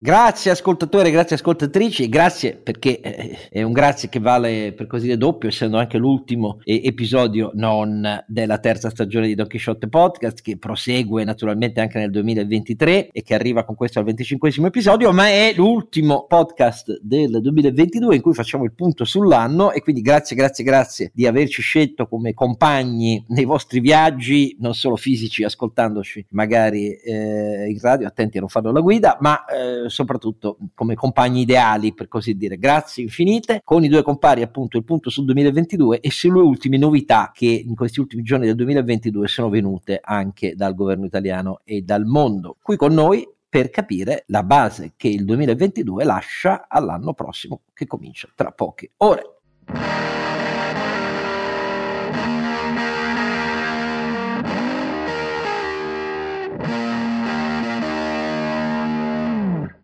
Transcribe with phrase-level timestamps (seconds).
[0.00, 5.16] Grazie ascoltatori, grazie ascoltatrici, grazie perché eh, è un grazie che vale per così dire
[5.16, 11.24] doppio, essendo anche l'ultimo episodio non della terza stagione di Don Quixote Podcast, che prosegue
[11.24, 16.26] naturalmente anche nel 2023 e che arriva con questo al 25 episodio, ma è l'ultimo
[16.28, 21.26] podcast del 2022 in cui facciamo il punto sull'anno e quindi grazie, grazie, grazie di
[21.26, 28.06] averci scelto come compagni nei vostri viaggi, non solo fisici, ascoltandoci magari eh, in radio,
[28.06, 32.58] attenti a non farlo alla guida, ma eh, soprattutto come compagni ideali, per così dire.
[32.58, 33.60] Grazie infinite.
[33.64, 37.74] Con i due compari, appunto, il punto sul 2022 e sulle ultime novità che in
[37.74, 42.56] questi ultimi giorni del 2022 sono venute anche dal governo italiano e dal mondo.
[42.62, 48.28] Qui con noi per capire la base che il 2022 lascia all'anno prossimo che comincia
[48.34, 50.17] tra poche ore.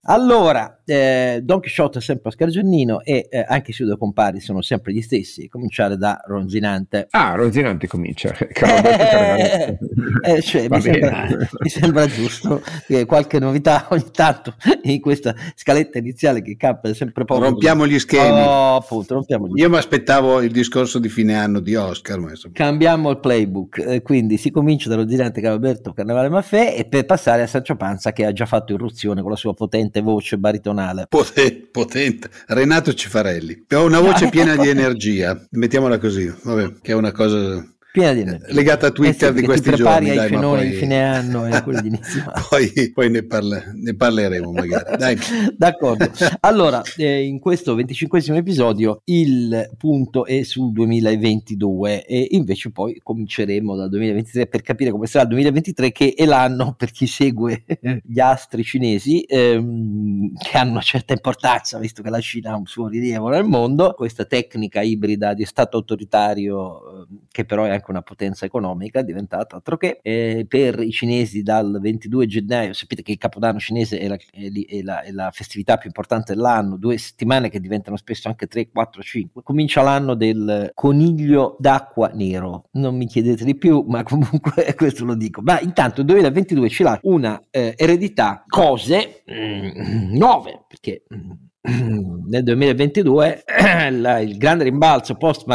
[0.06, 4.40] Allora, eh, Don Quixote è sempre Oscar Giannino e eh, anche i suoi due compari
[4.40, 7.06] sono sempre gli stessi, cominciare da Ronzinante.
[7.10, 8.32] Ah, Ronzinante comincia.
[8.64, 9.79] Eh,
[10.37, 11.26] eh, cioè, mi, sembra,
[11.59, 17.24] mi, sembra, giusto che qualche novità ogni tanto in questa scaletta iniziale che cappa sempre
[17.24, 17.40] poco.
[17.40, 18.40] Rompiamo gli schemi.
[18.40, 22.20] Oh, appunto, rompiamo gli Io mi aspettavo il discorso di fine anno di Oscar.
[22.52, 27.42] Cambiamo il playbook, eh, quindi si comincia da Ronzinante Calaberto Carnevale Maffè e per passare
[27.42, 31.06] a Sancio Panza che ha già fatto irruzione con la sua potente voce baritonale.
[31.09, 32.30] Potente, potente.
[32.46, 33.66] Renato Cifarelli.
[33.74, 37.64] Ho una voce piena di energia, mettiamola così, Vabbè, che è una cosa
[37.95, 38.52] piena di energia.
[38.52, 40.10] legata a Twitter eh sì, di questi ti giorni.
[40.10, 40.70] ai dai, fenoni poi...
[40.70, 43.62] di fine anno e quelli di inizio poi, poi ne, parla...
[43.73, 44.96] ne, parleremo magari.
[44.98, 45.16] Dai.
[45.56, 46.10] D'accordo.
[46.40, 53.76] Allora, eh, in questo 25 episodio il punto è sul 2022 e invece poi cominceremo
[53.76, 57.64] dal 2023 per capire come sarà il 2023 che è l'anno per chi segue
[58.02, 62.66] gli astri cinesi ehm, che hanno una certa importanza visto che la Cina ha un
[62.66, 63.95] suo rilievo nel mondo.
[63.96, 69.00] Questa tecnica ibrida di stato autoritario eh, che però è anche anche una potenza economica,
[69.00, 70.00] è diventata altro che.
[70.03, 74.50] Eh, per i cinesi dal 22 gennaio, sapete che il Capodanno cinese è la, è,
[74.50, 78.70] è, la, è la, festività più importante dell'anno, due settimane che diventano spesso anche 3,
[78.70, 79.42] 4, 5.
[79.42, 82.69] Comincia l'anno del coniglio d'acqua nero.
[82.72, 85.42] Non mi chiedete di più, ma comunque questo lo dico.
[85.42, 91.04] Ma intanto il 2022 ci lascia una eh, eredità, cose mm, nuove, perché...
[91.14, 91.31] Mm,
[92.26, 93.44] nel 2022
[93.91, 95.47] la, il grande rimbalzo post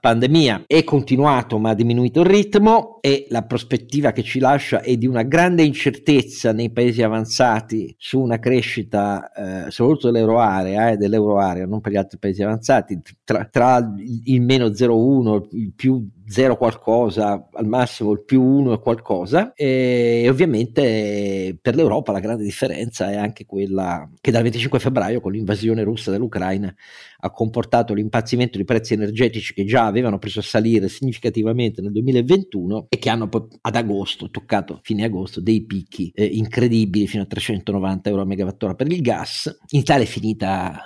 [0.00, 4.96] pandemia è continuato ma ha diminuito il ritmo e la prospettiva che ci lascia è
[4.96, 10.96] di una grande incertezza nei paesi avanzati su una crescita eh, soprattutto dell'euroarea e eh,
[10.96, 13.94] dell'euroarea non per gli altri paesi avanzati tra, tra
[14.24, 20.26] il meno 0,1 il più 0 qualcosa, al massimo il più 1 e qualcosa e
[20.28, 25.82] ovviamente per l'Europa la grande differenza è anche quella che dal 25 febbraio con l'invasione
[25.82, 26.74] russa dell'Ucraina
[27.20, 32.86] ha comportato l'impazzimento di prezzi energetici che già avevano preso a salire significativamente nel 2021
[32.88, 37.26] e che hanno poi ad agosto toccato fine agosto dei picchi eh, incredibili fino a
[37.26, 39.58] 390 euro a megawattora per il gas.
[39.70, 40.80] In Italia è finita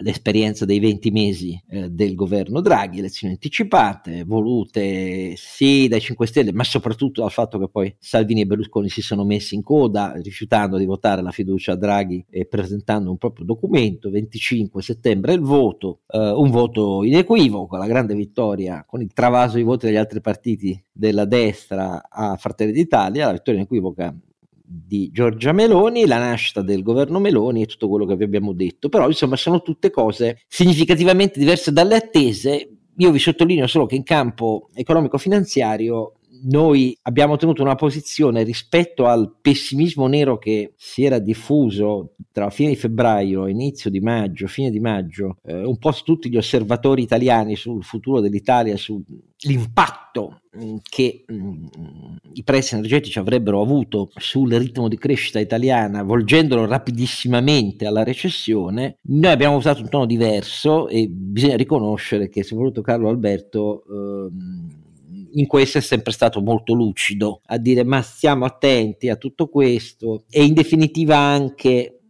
[0.00, 6.52] l'esperienza dei 20 mesi eh, del governo Draghi, elezioni anticipate, volute sì dai 5 Stelle,
[6.52, 10.76] ma soprattutto dal fatto che poi Salvini e Berlusconi si sono messi in coda, rifiutando
[10.76, 14.10] di votare la fiducia a Draghi e presentando un proprio documento.
[14.10, 19.62] 25 settembre il voto, eh, un voto inequivoco, la grande vittoria con il travaso di
[19.62, 24.14] voti degli altri partiti della destra a Fratelli d'Italia, la vittoria inequivoca
[24.72, 28.88] di Giorgia Meloni, la nascita del governo Meloni e tutto quello che vi abbiamo detto.
[28.88, 32.76] Però, insomma, sono tutte cose significativamente diverse dalle attese.
[32.96, 39.34] Io vi sottolineo solo che in campo economico-finanziario noi abbiamo tenuto una posizione rispetto al
[39.40, 44.80] pessimismo nero che si era diffuso tra fine di febbraio inizio di maggio, fine di
[44.80, 51.24] maggio, eh, un po' su tutti gli osservatori italiani sul futuro dell'Italia, sull'impatto mm, che
[51.26, 58.04] mh, mm, i prezzi energetici avrebbero avuto sul ritmo di crescita italiana, volgendolo rapidissimamente alla
[58.04, 64.79] recessione, noi abbiamo usato un tono diverso e bisogna riconoscere che soprattutto Carlo Alberto eh,
[65.32, 70.24] in questo è sempre stato molto lucido a dire ma stiamo attenti a tutto questo
[70.30, 72.00] e in definitiva anche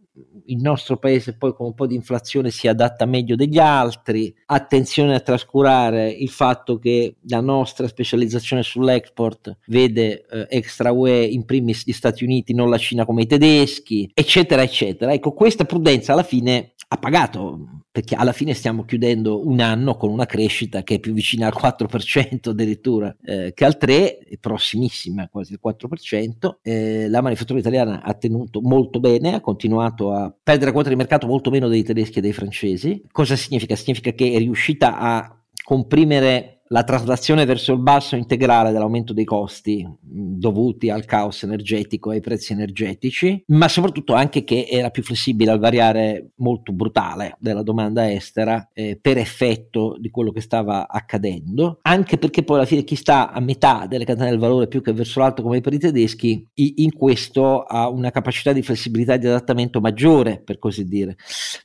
[0.45, 5.15] il nostro paese poi con un po' di inflazione si adatta meglio degli altri, attenzione
[5.15, 11.83] a trascurare il fatto che la nostra specializzazione sull'export vede eh, extra UE in primis
[11.85, 15.13] gli Stati Uniti, non la Cina come i tedeschi, eccetera, eccetera.
[15.13, 20.09] Ecco, questa prudenza alla fine ha pagato perché alla fine stiamo chiudendo un anno con
[20.09, 25.57] una crescita che è più vicina al 4% addirittura eh, che al 3%, prossimissima quasi
[25.61, 26.55] al 4%.
[26.61, 31.27] Eh, la manifattura italiana ha tenuto molto bene, ha continuato a perdere quota di mercato
[31.27, 33.03] molto meno dei tedeschi e dei francesi.
[33.11, 33.75] Cosa significa?
[33.75, 39.87] Significa che è riuscita a comprimere la traslazione verso il basso integrale dell'aumento dei costi
[39.99, 45.51] dovuti al caos energetico e ai prezzi energetici, ma soprattutto anche che era più flessibile
[45.51, 51.79] al variare molto brutale della domanda estera eh, per effetto di quello che stava accadendo,
[51.81, 54.93] anche perché poi alla fine chi sta a metà delle catene del valore più che
[54.93, 59.27] verso l'alto come per i tedeschi, in questo ha una capacità di flessibilità e di
[59.27, 61.17] adattamento maggiore, per così dire.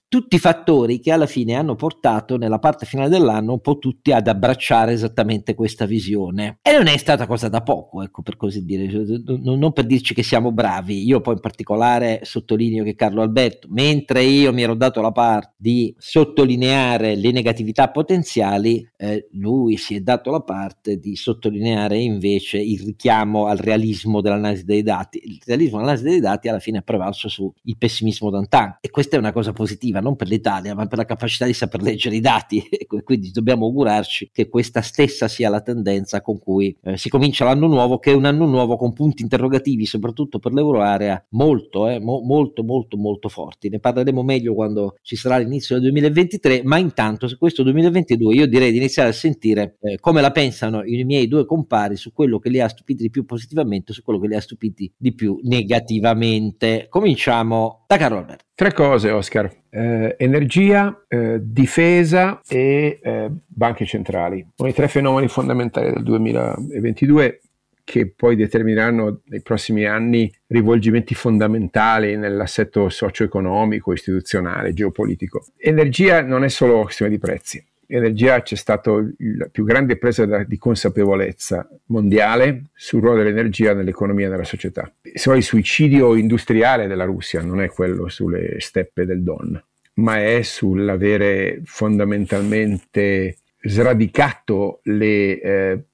[0.09, 4.29] Tutti fattori che alla fine hanno portato nella parte finale dell'anno un po' tutti ad
[4.29, 6.59] abbracciare esattamente questa visione.
[6.63, 8.89] E non è stata cosa da poco, ecco, per così dire,
[9.27, 11.05] non per dirci che siamo bravi.
[11.05, 15.55] Io poi in particolare sottolineo che Carlo Alberto, mentre io mi ero dato la parte
[15.57, 22.59] di sottolineare le negatività potenziali, eh, lui si è dato la parte di sottolineare invece
[22.59, 25.21] il richiamo al realismo dell'analisi dei dati.
[25.25, 29.19] Il realismo dell'analisi dei dati alla fine è prevalso sul pessimismo d'antan e questa è
[29.19, 32.63] una cosa positiva, non per l'Italia, ma per la capacità di saper leggere i dati.
[33.05, 37.67] Quindi dobbiamo augurarci che questa stessa sia la tendenza con cui eh, si comincia l'anno
[37.67, 42.21] nuovo, che è un anno nuovo con punti interrogativi, soprattutto per l'euroarea, molto, eh, mo-
[42.21, 43.69] molto, molto, molto forti.
[43.69, 48.47] Ne parleremo meglio quando ci sarà l'inizio del 2023, ma intanto su questo 2022 io
[48.47, 52.39] direi di iniziare a sentire eh, come la pensano i miei due compari su quello
[52.39, 55.39] che li ha stupiti di più positivamente, su quello che li ha stupiti di più
[55.43, 56.87] negativamente.
[56.89, 58.45] Cominciamo da Carlo Alberto.
[58.55, 59.51] Tre cose, Oscar.
[59.71, 64.47] Eh, energia, eh, difesa e eh, banche centrali.
[64.55, 67.41] Sono i tre fenomeni fondamentali del 2022
[67.85, 75.45] che poi determineranno nei prossimi anni rivolgimenti fondamentali nell'assetto socio-economico, istituzionale, geopolitico.
[75.57, 80.59] Energia non è solo questione di prezzi, energia c'è stata la più grande presa di
[80.59, 84.93] consapevolezza mondiale sul ruolo dell'energia nell'economia e nella società.
[85.15, 89.63] Se il suicidio industriale della Russia non è quello sulle steppe del Don,
[89.95, 95.85] ma è sull'avere fondamentalmente sradicato le, eh,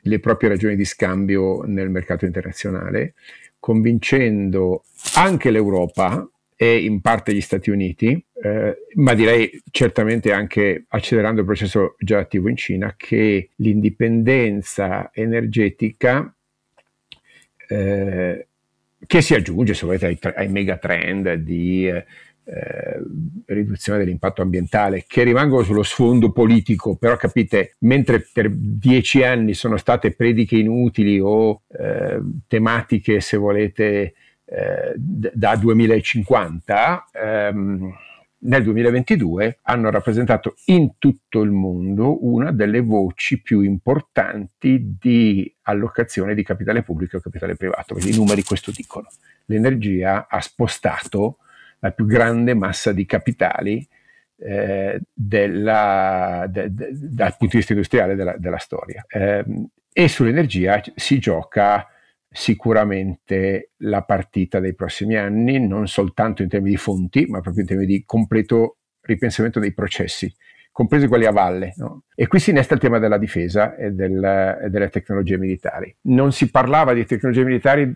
[0.00, 3.14] le proprie ragioni di scambio nel mercato internazionale,
[3.58, 4.82] convincendo
[5.14, 11.46] anche l'Europa e in parte gli Stati Uniti, eh, ma direi certamente anche accelerando il
[11.46, 16.32] processo già attivo in Cina, che l'indipendenza energetica
[17.68, 18.46] eh,
[19.06, 23.02] che si aggiunge se volete ai, ai megatrend di eh,
[23.46, 29.76] riduzione dell'impatto ambientale che rimangono sullo sfondo politico, però capite, mentre per dieci anni sono
[29.76, 34.14] state prediche inutili o eh, tematiche, se volete,
[34.96, 37.92] da 2050, ehm,
[38.44, 46.34] nel 2022 hanno rappresentato in tutto il mondo una delle voci più importanti di allocazione
[46.34, 47.96] di capitale pubblico e capitale privato.
[47.98, 49.08] I numeri questo dicono.
[49.46, 51.38] L'energia ha spostato
[51.78, 53.86] la più grande massa di capitali
[54.36, 59.04] eh, della, de, de, dal punto di vista industriale della, della storia.
[59.08, 59.44] Eh,
[59.90, 61.86] e sull'energia si gioca
[62.34, 67.68] sicuramente la partita dei prossimi anni, non soltanto in termini di fonti, ma proprio in
[67.68, 70.34] termini di completo ripensamento dei processi,
[70.72, 71.74] compresi quelli a valle.
[71.76, 72.02] No?
[72.12, 75.96] E qui si innesta il tema della difesa e, del, e delle tecnologie militari.
[76.02, 77.94] Non si parlava di tecnologie militari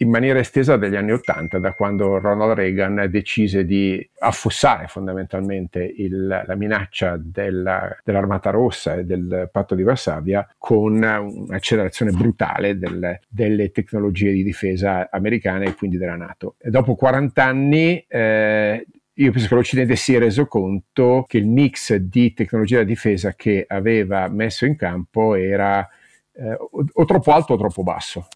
[0.00, 6.26] in maniera estesa dagli anni Ottanta, da quando Ronald Reagan decise di affossare fondamentalmente il,
[6.46, 13.70] la minaccia della, dell'Armata Rossa e del patto di Varsavia con un'accelerazione brutale del, delle
[13.70, 16.54] tecnologie di difesa americane e quindi della Nato.
[16.58, 21.46] E dopo 40 anni eh, io penso che l'Occidente si è reso conto che il
[21.46, 25.88] mix di tecnologia da difesa che aveva messo in campo era
[26.34, 28.28] eh, o, o troppo alto o troppo basso.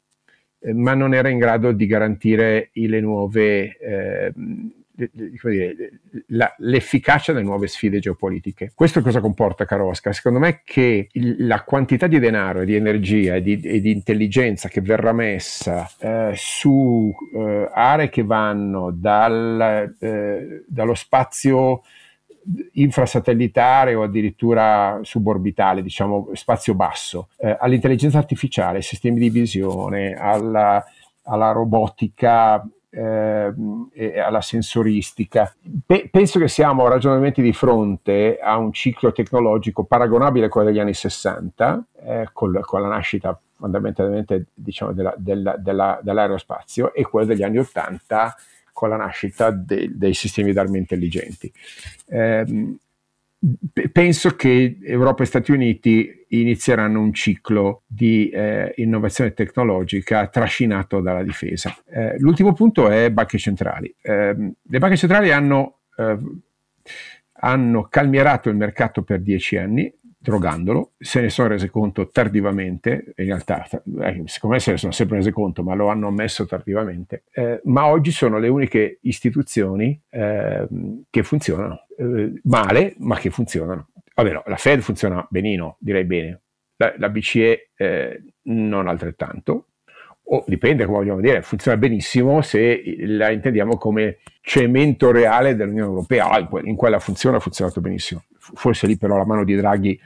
[0.64, 4.32] Eh, ma non era in grado di garantire nuove, eh,
[4.94, 5.90] dire,
[6.28, 8.72] la, l'efficacia delle nuove sfide geopolitiche.
[8.74, 10.14] Questo cosa comporta, caro Oscar?
[10.14, 14.68] Secondo me che il, la quantità di denaro di energia e di, e di intelligenza
[14.68, 21.82] che verrà messa eh, su eh, aree che vanno dal, eh, dallo spazio
[22.72, 30.84] infrasatellitare o addirittura suborbitale, diciamo spazio basso, eh, all'intelligenza artificiale, ai sistemi di visione, alla,
[31.24, 33.52] alla robotica eh,
[33.92, 35.52] e alla sensoristica.
[35.86, 40.78] Pe- penso che siamo ragionalmente di fronte a un ciclo tecnologico paragonabile a quello degli
[40.80, 47.26] anni 60, eh, col, con la nascita fondamentalmente diciamo, della, della, della, dell'aerospazio, e quello
[47.26, 48.34] degli anni 80
[48.72, 51.52] con la nascita de, dei sistemi d'arma intelligenti.
[52.06, 52.76] Eh,
[53.90, 61.24] penso che Europa e Stati Uniti inizieranno un ciclo di eh, innovazione tecnologica trascinato dalla
[61.24, 61.76] difesa.
[61.88, 63.92] Eh, l'ultimo punto è banche centrali.
[64.00, 66.18] Eh, le banche centrali hanno, eh,
[67.32, 73.26] hanno calmierato il mercato per dieci anni, drogandolo, se ne sono rese conto tardivamente, in
[73.26, 77.24] realtà eh, secondo me se ne sono sempre rese conto, ma lo hanno ammesso tardivamente,
[77.32, 80.68] eh, ma oggi sono le uniche istituzioni eh,
[81.10, 83.88] che funzionano eh, male, ma che funzionano.
[84.14, 86.42] Vabbè, no, la Fed funziona benino, direi bene,
[86.76, 89.71] la, la BCE eh, non altrettanto,
[90.34, 96.30] o dipende come vogliamo dire, funziona benissimo se la intendiamo come cemento reale dell'Unione Europea,
[96.30, 98.22] ah, in quella funzione ha funzionato benissimo.
[98.38, 100.00] Forse lì però la mano di Draghi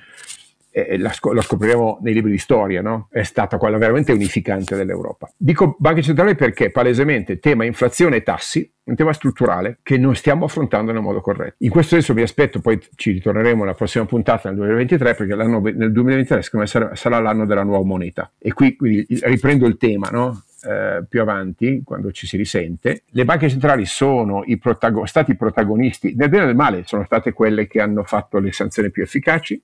[0.76, 3.08] eh, la, la, scopriremo nei libri di storia, no?
[3.10, 5.32] è stata quella veramente unificante dell'Europa.
[5.34, 10.44] Dico banche centrali perché palesemente tema inflazione e tassi, un tema strutturale che non stiamo
[10.44, 11.54] affrontando nel modo corretto.
[11.60, 15.92] In questo senso vi aspetto, poi ci ritorneremo alla prossima puntata nel 2023, perché nel
[15.92, 18.30] 2023 secondo me sarà, sarà, l'anno della nuova moneta.
[18.38, 20.42] E qui quindi, riprendo il tema, no?
[20.62, 26.14] Eh, più avanti, quando ci si risente, le banche centrali sono i protago- stati protagonisti,
[26.14, 29.62] nel bene e nel male, sono state quelle che hanno fatto le sanzioni più efficaci,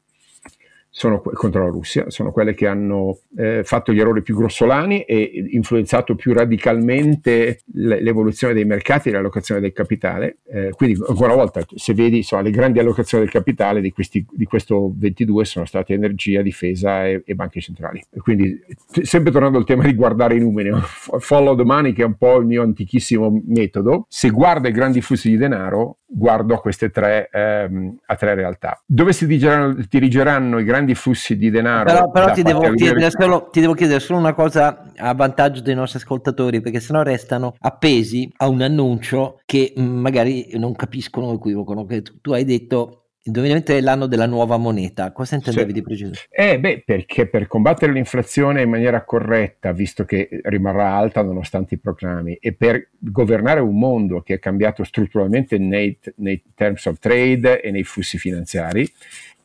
[0.95, 5.49] sono, contro la Russia, sono quelle che hanno eh, fatto gli errori più grossolani e
[5.53, 10.37] influenzato più radicalmente l'evoluzione dei mercati e l'allocazione del capitale.
[10.47, 14.25] Eh, quindi, ancora una volta, se vedi insomma, le grandi allocazioni del capitale di, questi,
[14.31, 18.05] di, questo 22 sono state energia, difesa e, e banche centrali.
[18.19, 22.07] quindi, t- sempre tornando al tema di guardare i numeri, follow the money, che è
[22.07, 26.61] un po' il mio antichissimo metodo, se guarda i grandi flussi di denaro, guardo a
[26.61, 28.81] queste tre, ehm, a tre realtà.
[28.85, 31.85] Dove si dirigeranno, dirigeranno i grandi grandi flussi di denaro.
[31.85, 35.75] Però, però ti, devo chiedere solo, ti, devo chiedere solo, una cosa a vantaggio dei
[35.75, 41.35] nostri ascoltatori, perché sennò restano appesi a un annuncio che mm, magari non capiscono o
[41.35, 41.85] equivocano.
[41.87, 45.13] Che tu, tu hai detto il 2020 è l'anno della nuova moneta.
[45.13, 45.73] Cosa intendevi sì.
[45.73, 46.13] di preciso?
[46.29, 51.79] Eh, beh, perché per combattere l'inflazione in maniera corretta, visto che rimarrà alta nonostante i
[51.79, 57.61] proclami, e per governare un mondo che è cambiato strutturalmente nei, nei terms of trade
[57.61, 58.91] e nei flussi finanziari,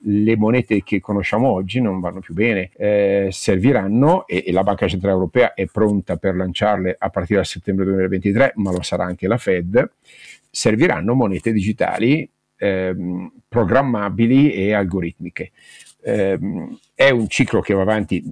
[0.01, 4.87] le monete che conosciamo oggi non vanno più bene, eh, serviranno e, e, la Banca
[4.87, 9.27] Centrale Europea è pronta per lanciarle a partire da settembre 2023, ma lo sarà anche
[9.27, 9.91] la Fed,
[10.49, 15.51] serviranno monete digitali ehm, programmabili e algoritmiche
[16.03, 18.23] ehm, è un ciclo che va avanti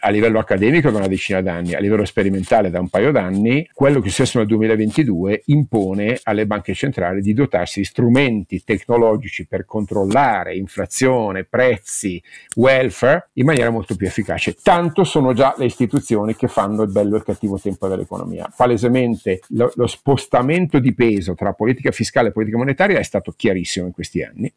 [0.00, 3.68] a livello accademico da una decina d'anni, a livello sperimentale da un paio d'anni.
[3.72, 9.46] Quello che è successo nel 2022 impone alle banche centrali di dotarsi di strumenti tecnologici
[9.46, 12.22] per controllare inflazione, prezzi,
[12.54, 14.54] welfare in maniera molto più efficace.
[14.62, 18.48] Tanto sono già le istituzioni che fanno il bello e il cattivo tempo dell'economia.
[18.54, 23.86] Palesemente lo, lo spostamento di peso tra politica fiscale e politica monetaria è stato chiarissimo
[23.86, 24.52] in questi anni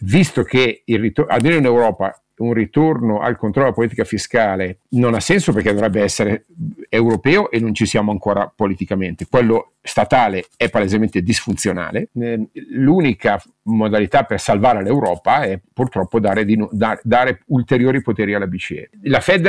[0.00, 5.14] visto che il ritorno, almeno in Europa, un ritorno al controllo della politica fiscale non
[5.14, 6.46] ha senso perché dovrebbe essere
[6.88, 9.26] europeo e non ci siamo ancora politicamente.
[9.28, 12.10] Quello statale è palesemente disfunzionale.
[12.14, 16.62] Eh, l'unica modalità per salvare l'Europa è purtroppo dare, di,
[17.02, 18.90] dare ulteriori poteri alla BCE.
[19.04, 19.46] La Fed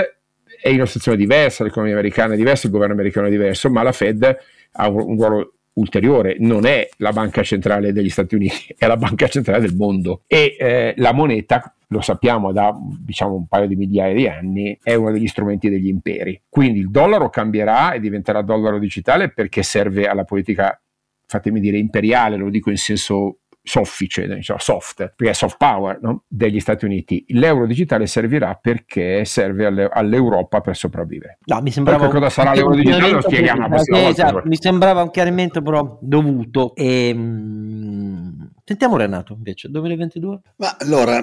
[0.61, 3.83] è in una situazione diversa, l'economia americana è diversa, il governo americano è diverso, ma
[3.83, 4.37] la Fed
[4.71, 9.27] ha un ruolo ulteriore, non è la banca centrale degli Stati Uniti, è la banca
[9.27, 14.13] centrale del mondo e eh, la moneta lo sappiamo da diciamo un paio di migliaia
[14.13, 16.41] di anni, è uno degli strumenti degli imperi.
[16.49, 20.79] Quindi il dollaro cambierà e diventerà dollaro digitale perché serve alla politica,
[21.25, 26.23] fatemi dire, imperiale, lo dico in senso soffice, diciamo soft, perché è soft power no?
[26.27, 27.23] degli Stati Uniti.
[27.29, 31.39] L'euro digitale servirà perché serve alle, all'Europa per sopravvivere.
[31.45, 35.61] No, mi sembrava cosa sarà l'euro digitale lo spieghiamo la esatto, Mi sembrava un chiarimento
[35.61, 36.73] però dovuto.
[36.75, 40.41] E, mh, sentiamo Renato invece, 2022?
[40.57, 41.21] Ma allora,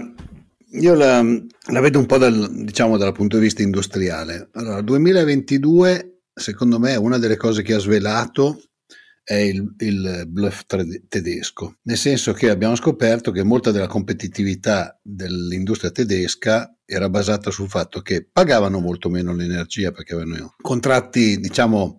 [0.70, 4.48] io la, la vedo un po' dal, diciamo, dal punto di vista industriale.
[4.52, 8.60] Allora, 2022 secondo me è una delle cose che ha svelato
[9.24, 10.62] è il, il bluff
[11.08, 17.68] tedesco, nel senso che abbiamo scoperto che molta della competitività dell'industria tedesca era basata sul
[17.68, 21.98] fatto che pagavano molto meno l'energia perché avevano contratti, diciamo,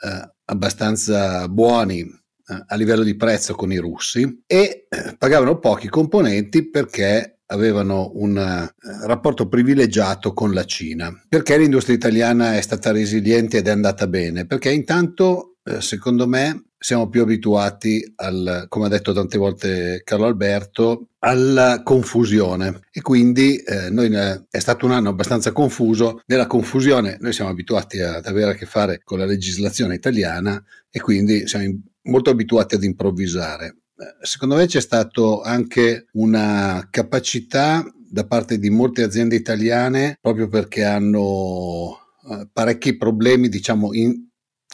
[0.00, 5.88] eh, abbastanza buoni eh, a livello di prezzo con i russi e eh, pagavano pochi
[5.88, 11.12] componenti perché avevano un uh, rapporto privilegiato con la Cina.
[11.28, 14.46] Perché l'industria italiana è stata resiliente ed è andata bene?
[14.46, 20.26] Perché intanto, eh, secondo me, siamo più abituati al, come ha detto tante volte Carlo
[20.26, 24.12] Alberto, alla confusione e quindi eh, noi
[24.48, 26.20] è stato un anno abbastanza confuso.
[26.26, 31.00] Nella confusione noi siamo abituati ad avere a che fare con la legislazione italiana e
[31.00, 33.78] quindi siamo in, molto abituati ad improvvisare.
[34.22, 40.84] Secondo me c'è stato anche una capacità da parte di molte aziende italiane proprio perché
[40.84, 41.98] hanno
[42.30, 44.25] eh, parecchi problemi, diciamo, in,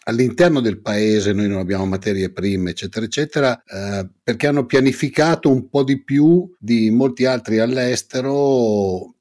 [0.04, 5.68] all'interno del paese noi non abbiamo materie prime, eccetera, eccetera, eh, perché hanno pianificato un
[5.68, 9.14] po' di più di molti altri all'estero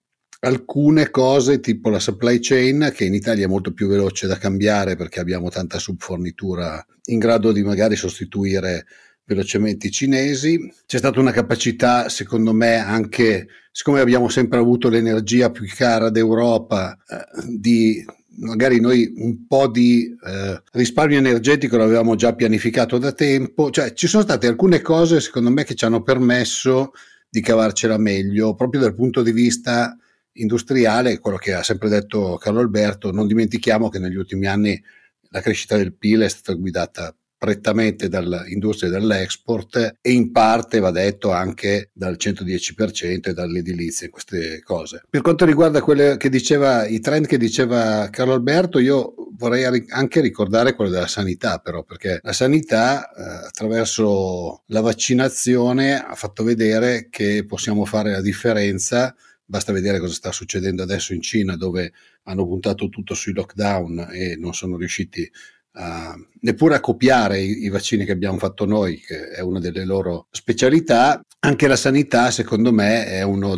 [0.43, 4.95] alcune cose tipo la supply chain che in Italia è molto più veloce da cambiare
[4.95, 8.85] perché abbiamo tanta subfornitura in grado di magari sostituire
[9.23, 10.59] velocemente i cinesi.
[10.85, 16.97] C'è stata una capacità, secondo me, anche siccome abbiamo sempre avuto l'energia più cara d'Europa,
[17.07, 18.03] eh, di
[18.37, 24.07] magari noi un po' di eh, risparmio energetico l'avevamo già pianificato da tempo, cioè ci
[24.07, 26.91] sono state alcune cose secondo me che ci hanno permesso
[27.29, 29.95] di cavarcela meglio proprio dal punto di vista
[30.33, 34.81] industriale, quello che ha sempre detto Carlo Alberto, non dimentichiamo che negli ultimi anni
[35.29, 41.31] la crescita del PIL è stata guidata prettamente dall'industria dell'export e in parte va detto
[41.31, 45.01] anche dal 110% e dall'edilizia queste cose.
[45.09, 50.21] Per quanto riguarda quelle che diceva, i trend che diceva Carlo Alberto, io vorrei anche
[50.21, 57.07] ricordare quello della sanità però, perché la sanità eh, attraverso la vaccinazione ha fatto vedere
[57.09, 59.15] che possiamo fare la differenza
[59.51, 61.91] Basta vedere cosa sta succedendo adesso in Cina dove
[62.23, 65.29] hanno puntato tutto sui lockdown e non sono riusciti
[65.73, 69.85] a, neppure a copiare i, i, vaccini che abbiamo fatto noi, che è una delle
[69.85, 71.21] loro specialità.
[71.39, 73.55] Anche la sanità, secondo me, è una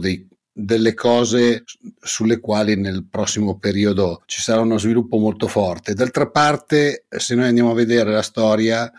[0.56, 1.64] delle cose
[2.00, 5.94] sulle quali nel prossimo periodo ci sarà uno sviluppo molto forte.
[5.94, 8.92] D'altra parte, se noi andiamo a vedere la storia,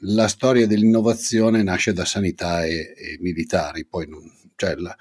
[0.00, 4.22] la storia dell'innovazione nasce da sanità e, e militari, poi non,
[4.56, 4.96] cioè la,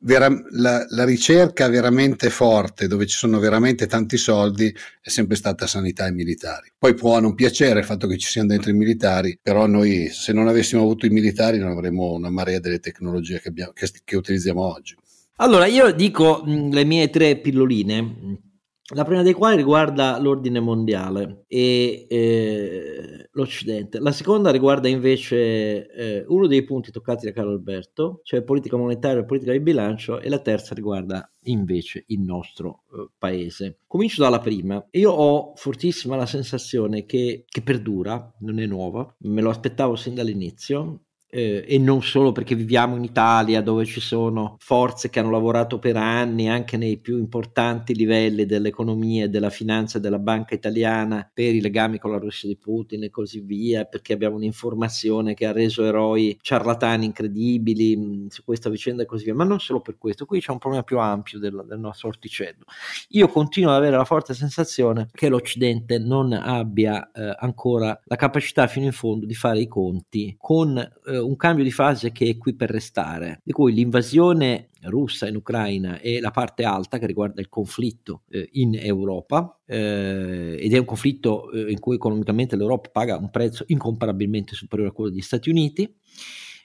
[0.00, 5.66] vera, la, la, ricerca veramente forte, dove ci sono veramente tanti soldi, è sempre stata
[5.66, 6.72] sanità e militari.
[6.78, 10.32] Poi può non piacere il fatto che ci siano dentro i militari, però noi se
[10.32, 14.16] non avessimo avuto i militari non avremmo una marea delle tecnologie che, abbiamo, che, che
[14.16, 14.94] utilizziamo oggi.
[15.40, 18.46] Allora, io dico le mie tre pilloline
[18.94, 23.98] la prima dei quali riguarda l'ordine mondiale e eh, l'Occidente.
[23.98, 29.20] La seconda riguarda invece eh, uno dei punti toccati da Carlo Alberto, cioè politica monetaria
[29.20, 33.80] e politica di bilancio, e la terza riguarda invece il nostro eh, paese.
[33.86, 34.84] Comincio dalla prima.
[34.92, 40.14] Io ho fortissima la sensazione che, che perdura, non è nuova, me lo aspettavo sin
[40.14, 45.30] dall'inizio, eh, e non solo perché viviamo in Italia dove ci sono forze che hanno
[45.30, 51.28] lavorato per anni anche nei più importanti livelli dell'economia e della finanza della banca italiana
[51.32, 55.46] per i legami con la Russia di Putin e così via, perché abbiamo un'informazione che
[55.46, 59.60] ha reso eroi ciarlatani incredibili mh, mm, su questa vicenda e così via, ma non
[59.60, 62.64] solo per questo, qui c'è un problema più ampio del, del nostro orticello.
[63.10, 68.66] Io continuo ad avere la forte sensazione che l'Occidente non abbia eh, ancora la capacità
[68.66, 72.36] fino in fondo di fare i conti con eh, un cambio di fase che è
[72.36, 77.40] qui per restare, di cui l'invasione russa in Ucraina è la parte alta che riguarda
[77.40, 82.90] il conflitto eh, in Europa eh, ed è un conflitto eh, in cui economicamente l'Europa
[82.90, 85.92] paga un prezzo incomparabilmente superiore a quello degli Stati Uniti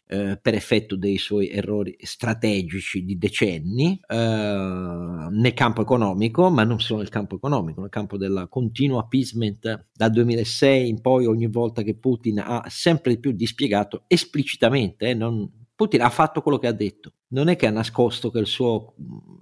[0.08, 6.80] eh, per effetto dei suoi errori strategici di decenni eh, nel campo economico, ma non
[6.80, 11.82] solo nel campo economico, nel campo del continuo appeasement dal 2006 in poi ogni volta
[11.82, 16.74] che Putin ha sempre più dispiegato esplicitamente, eh, non, Putin ha fatto quello che ha
[16.74, 18.94] detto, non è che ha nascosto che suo,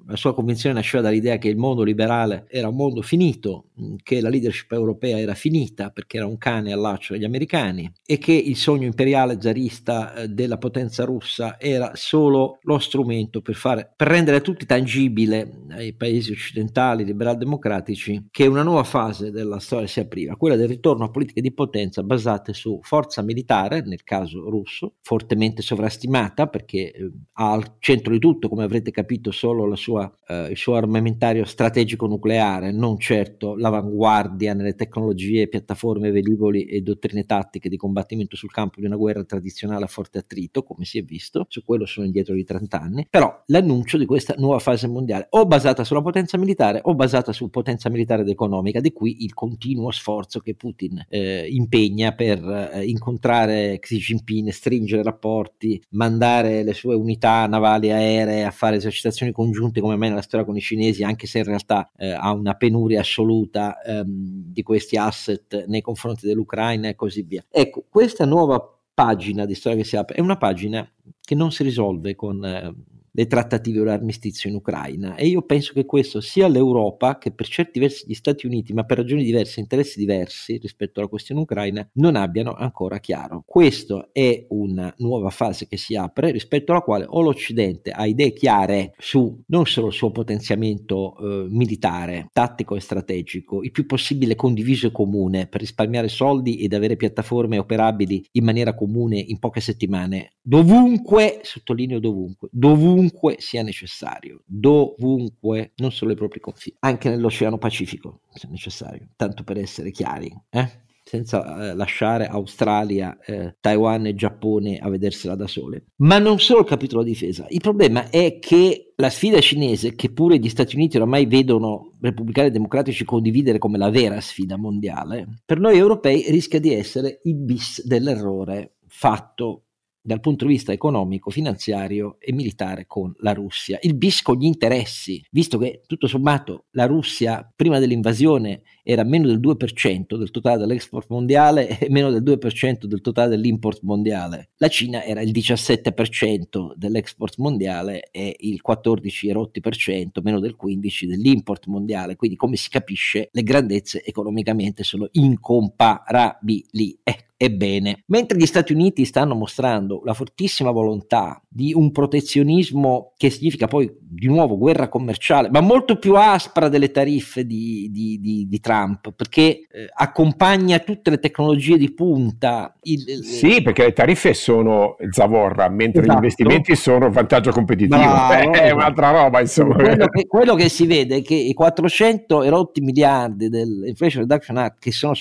[0.08, 3.66] la sua convinzione nasceva dall'idea che il mondo liberale era un mondo finito,
[4.02, 8.18] che la leadership europea era finita perché era un cane al laccio degli americani e
[8.18, 13.92] che il sogno imperiale zarista eh, della potenza russa era solo lo strumento per, fare,
[13.96, 19.88] per rendere tutti tangibile ai paesi occidentali liberal democratici che una nuova fase della storia
[19.88, 24.50] si apriva, quella del ritorno a politiche di potenza basate su forza militare, nel caso
[24.50, 27.52] russo, fortemente sovrastimata perché eh, ha
[27.82, 33.00] centro di tutto, come avrete capito, solo sua, eh, il suo armamentario strategico nucleare, non
[33.00, 38.98] certo l'avanguardia nelle tecnologie, piattaforme, velivoli e dottrine tattiche di combattimento sul campo di una
[38.98, 42.80] guerra tradizionale a forte attrito, come si è visto, su quello sono indietro di 30
[42.80, 47.34] anni, però l'annuncio di questa nuova fase mondiale, o basata sulla potenza militare o basata
[47.34, 52.70] su potenza militare ed economica, di qui il continuo sforzo che Putin eh, impegna per
[52.74, 58.76] eh, incontrare Xi Jinping, stringere rapporti, mandare le sue unità navali navali aeree a fare
[58.76, 62.32] esercitazioni congiunte come mai nella storia con i cinesi, anche se in realtà eh, ha
[62.32, 67.46] una penuria assoluta ehm, di questi asset nei confronti dell'Ucraina e così via.
[67.50, 68.62] Ecco, questa nuova
[68.94, 70.90] pagina di storia che si apre è una pagina
[71.22, 72.44] che non si risolve con...
[72.44, 72.74] Eh,
[73.14, 77.48] le trattative o l'armistizio in Ucraina e io penso che questo sia l'Europa che per
[77.48, 81.88] certi versi gli Stati Uniti, ma per ragioni diverse, interessi diversi rispetto alla questione ucraina,
[81.94, 83.44] non abbiano ancora chiaro.
[83.46, 88.34] Questa è una nuova fase che si apre rispetto alla quale o l'Occidente ha idee
[88.34, 94.36] chiare su non solo il suo potenziamento eh, militare, tattico e strategico, il più possibile
[94.36, 99.60] condiviso e comune per risparmiare soldi ed avere piattaforme operabili in maniera comune in poche
[99.60, 103.01] settimane, dovunque, sottolineo dovunque, dovunque
[103.38, 109.58] sia necessario, dovunque, non solo ai propri confini, anche nell'Oceano Pacifico se necessario, tanto per
[109.58, 110.32] essere chiari.
[110.50, 110.90] Eh?
[111.12, 115.88] senza eh, lasciare Australia, eh, Taiwan e Giappone a vedersela da sole.
[115.98, 120.38] Ma non solo il capitolo difesa, il problema è che la sfida cinese, che pure
[120.38, 125.60] gli Stati Uniti oramai vedono repubblicani e democratici condividere come la vera sfida mondiale, per
[125.60, 129.64] noi europei rischia di essere il bis dell'errore fatto
[130.02, 133.78] dal punto di vista economico, finanziario e militare con la Russia.
[133.82, 139.28] Il bis con gli interessi, visto che tutto sommato la Russia prima dell'invasione era meno
[139.28, 144.50] del 2% del totale dell'export mondiale e meno del 2% del totale dell'import mondiale.
[144.58, 152.16] La Cina era il 17% dell'export mondiale e il 14% meno del 15% dell'import mondiale.
[152.16, 157.00] Quindi come si capisce le grandezze economicamente sono incomparabili.
[157.04, 163.32] Ecco Ebbene, mentre gli Stati Uniti stanno mostrando la fortissima volontà di un protezionismo che
[163.32, 168.46] significa poi di nuovo guerra commerciale, ma molto più aspra delle tariffe di, di, di,
[168.48, 172.74] di Trump, perché eh, accompagna tutte le tecnologie di punta.
[172.84, 176.14] Il, il, sì, perché le tariffe sono zavorra, mentre esatto.
[176.14, 177.98] gli investimenti sono vantaggio competitivo.
[177.98, 179.76] Bravo, è un'altra roba, insomma.
[179.76, 184.80] Quello che, quello che, si vede è che i 400 erotti miliardi dell'Inflation Reduction Act
[184.80, 185.14] che sono,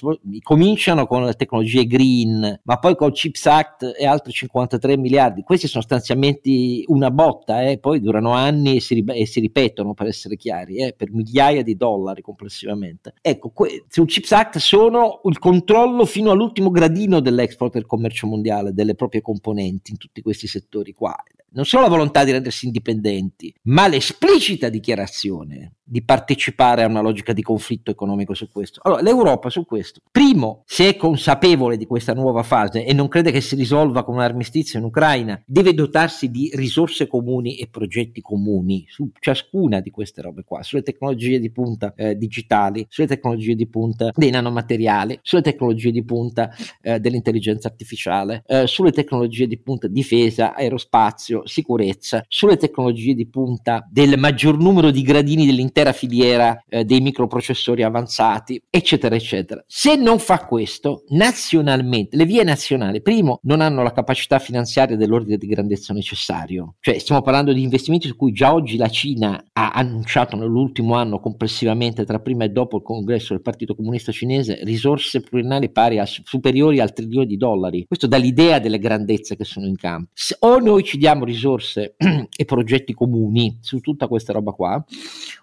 [0.43, 5.43] cominciano con le tecnologie green ma poi col Chips Act e altri 53 miliardi.
[5.43, 10.07] Questi sono stanziamenti una botta, eh, poi durano anni e si, e si ripetono per
[10.07, 13.15] essere chiari, eh, per migliaia di dollari complessivamente.
[13.21, 18.73] Ecco, que- sul Chips Act sono il controllo fino all'ultimo gradino dell'export del commercio mondiale,
[18.73, 21.17] delle proprie componenti in tutti questi settori qua
[21.53, 27.33] non solo la volontà di rendersi indipendenti, ma l'esplicita dichiarazione di partecipare a una logica
[27.33, 28.81] di conflitto economico su questo.
[28.85, 33.33] Allora, l'Europa su questo, primo, se è consapevole di questa nuova fase e non crede
[33.33, 38.21] che si risolva con un armistizio in Ucraina, deve dotarsi di risorse comuni e progetti
[38.21, 43.57] comuni su ciascuna di queste robe qua, sulle tecnologie di punta eh, digitali, sulle tecnologie
[43.57, 46.51] di punta dei nanomateriali, sulle tecnologie di punta
[46.83, 53.87] eh, dell'intelligenza artificiale, eh, sulle tecnologie di punta difesa, aerospazio, sicurezza, sulle tecnologie di punta
[53.91, 59.63] del maggior numero di gradini dell'intera filiera eh, dei microprocessori avanzati, eccetera, eccetera.
[59.67, 65.37] Se non fa questo, nazionalmente, le vie nazionali, primo, non hanno la capacità finanziaria dell'ordine
[65.37, 69.71] di grandezza necessario, cioè stiamo parlando di investimenti su cui già oggi la Cina ha
[69.71, 75.21] annunciato nell'ultimo anno complessivamente tra prima e dopo il congresso del Partito Comunista Cinese risorse
[75.21, 77.85] pluriennali pari a superiori al trilione di dollari.
[77.87, 80.11] Questo dà l'idea delle grandezze che sono in campo.
[80.13, 84.85] Se, o noi ci diamo risorse e progetti comuni su tutta questa roba qua,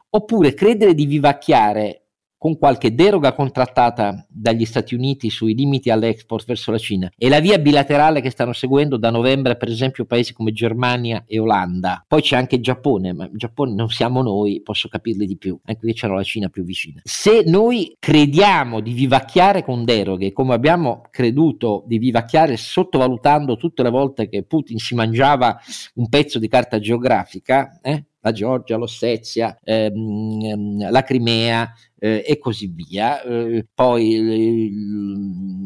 [0.10, 2.07] oppure credere di vivacchiare
[2.38, 7.12] con qualche deroga contrattata dagli Stati Uniti sui limiti all'export verso la Cina.
[7.18, 11.40] E la via bilaterale che stanno seguendo da novembre per esempio paesi come Germania e
[11.40, 12.04] Olanda.
[12.08, 15.60] Poi c'è anche il Giappone ma il Giappone non siamo noi posso capirli di più.
[15.66, 17.02] Anche qui c'è la Cina più vicina.
[17.04, 23.90] Se noi crediamo di vivacchiare con deroghe come abbiamo creduto di vivacchiare sottovalutando tutte le
[23.90, 25.60] volte che Putin si mangiava
[25.96, 32.68] un pezzo di carta geografica eh, la Georgia, l'Ossetia, ehm, la Crimea, eh, e così
[32.68, 34.72] via, eh, poi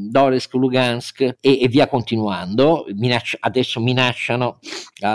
[0.10, 4.60] Donetsk, Lugansk e, e, via continuando, minacci- adesso minacciano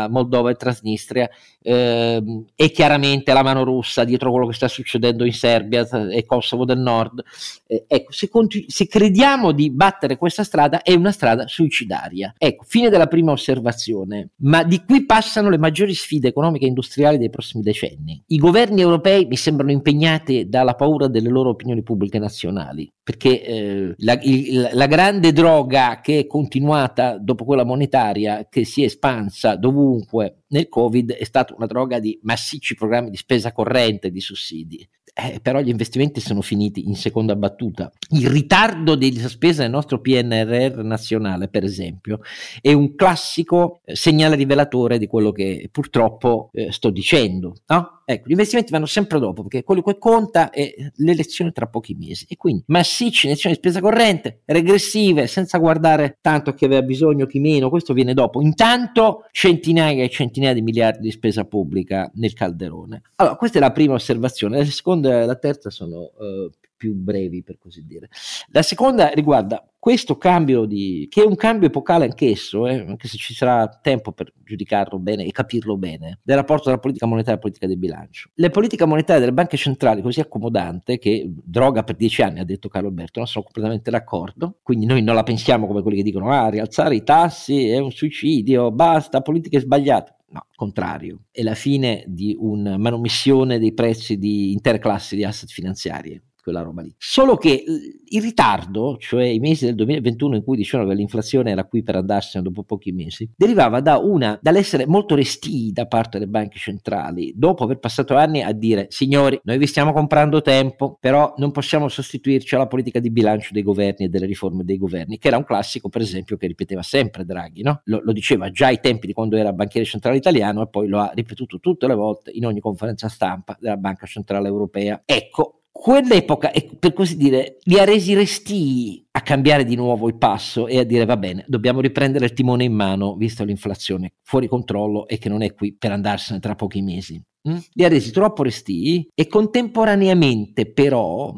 [0.09, 1.29] Moldova e Transnistria
[1.62, 2.22] eh,
[2.55, 6.79] e chiaramente la mano russa dietro quello che sta succedendo in Serbia e Kosovo del
[6.79, 7.22] Nord.
[7.66, 12.35] Eh, ecco, se, continu- se crediamo di battere questa strada è una strada suicidaria.
[12.38, 17.18] Ecco, fine della prima osservazione, ma di qui passano le maggiori sfide economiche e industriali
[17.18, 18.22] dei prossimi decenni.
[18.26, 23.42] I governi europei mi sembrano impegnati dalla paura controllo delle loro opinioni pubbliche nazionali, perché
[23.42, 28.86] eh, la, il, la, grande droga che è continuata dopo quella monetaria, che si è
[28.86, 34.20] espansa dovunque nel Covid, è stata una droga di massicci programmi di spesa corrente, di
[34.20, 34.86] sussidi.
[35.18, 37.90] Eh, però gli investimenti sono finiti in seconda battuta.
[38.10, 42.20] Il ritardo della spesa del nostro PNRR nazionale, per esempio,
[42.60, 47.54] è un classico eh, segnale rivelatore di quello che purtroppo eh, sto dicendo.
[47.68, 47.95] No?
[48.08, 52.24] Ecco, gli investimenti vanno sempre dopo, perché quello che conta è l'elezione tra pochi mesi.
[52.28, 57.40] E quindi massicci in di spesa corrente, regressive, senza guardare tanto chi aveva bisogno, chi
[57.40, 58.40] meno, questo viene dopo.
[58.40, 63.02] Intanto centinaia e centinaia di miliardi di spesa pubblica nel calderone.
[63.16, 64.58] Allora, questa è la prima osservazione.
[64.58, 68.08] La seconda e la terza sono uh, più brevi, per così dire.
[68.48, 73.16] La seconda riguarda questo cambio di, che è un cambio epocale anch'esso, eh, anche se
[73.16, 77.40] ci sarà tempo per giudicarlo bene e capirlo bene, del rapporto tra politica monetaria e
[77.40, 78.30] politica del bilancio.
[78.34, 82.68] Le politiche monetarie delle banche centrali così accomodante, che droga per dieci anni, ha detto
[82.68, 86.32] Carlo Alberto, non sono completamente d'accordo, quindi noi non la pensiamo come quelli che dicono,
[86.32, 90.14] ah, rialzare i tassi è un suicidio, basta, politiche sbagliate.
[90.28, 95.48] No, contrario, è la fine di una manomissione dei prezzi di intere classi di asset
[95.48, 96.94] finanziari quella roba lì.
[96.96, 97.64] Solo che
[98.09, 101.96] il ritardo, cioè i mesi del 2021 in cui dicevano che l'inflazione era qui per
[101.96, 107.32] andarsene dopo pochi mesi, derivava da una, dall'essere molto restii da parte delle banche centrali,
[107.35, 111.88] dopo aver passato anni a dire signori, noi vi stiamo comprando tempo, però non possiamo
[111.88, 115.44] sostituirci alla politica di bilancio dei governi e delle riforme dei governi, che era un
[115.44, 117.80] classico per esempio che ripeteva sempre Draghi, no?
[117.87, 121.00] lo, lo diceva già ai tempi di quando era banchiere centrale italiano e poi lo
[121.00, 125.02] ha ripetuto tutte le volte in ogni conferenza stampa della Banca Centrale Europea.
[125.04, 130.66] Ecco, quell'epoca, per così dire, li ha resi restii a cambiare di nuovo il passo
[130.66, 135.06] e a dire va bene, dobbiamo riprendere il timone in mano, visto l'inflazione fuori controllo
[135.06, 137.22] e che non è qui per andarsene tra pochi mesi.
[137.48, 137.56] Mm?
[137.72, 141.34] Li ha resi troppo restii e contemporaneamente però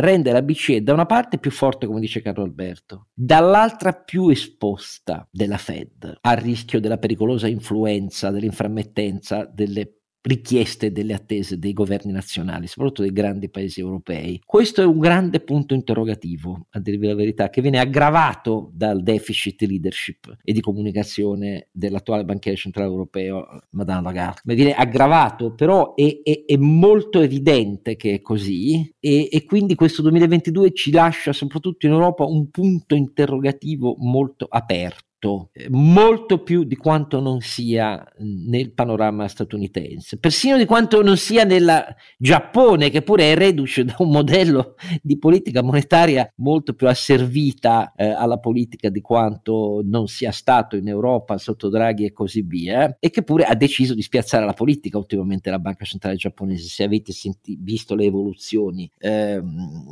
[0.00, 5.26] rende la BCE da una parte più forte, come dice Carlo Alberto, dall'altra più esposta
[5.30, 9.97] della Fed al rischio della pericolosa influenza, dell'inframmettenza, delle
[10.28, 14.40] richieste delle attese dei governi nazionali, soprattutto dei grandi paesi europei.
[14.44, 19.62] Questo è un grande punto interrogativo, a dirvi la verità, che viene aggravato dal deficit
[19.62, 24.40] leadership e di comunicazione dell'attuale banchiere centrale europeo, Madame Lagarde.
[24.44, 29.74] Ma viene aggravato, però è, è, è molto evidente che è così e, e quindi
[29.74, 36.42] questo 2022 ci lascia soprattutto in Europa un punto interrogativo molto aperto molto, eh, molto
[36.42, 41.84] più di quanto non sia nel panorama statunitense, persino di quanto non sia nel
[42.20, 48.08] Giappone, che pure è reduce da un modello di politica monetaria molto più asservita eh,
[48.08, 53.10] alla politica di quanto non sia stato in Europa sotto Draghi e così via, e
[53.10, 56.66] che pure ha deciso di spiazzare la politica ultimamente la Banca Centrale Giapponese.
[56.68, 59.40] Se avete senti- visto le evoluzioni eh,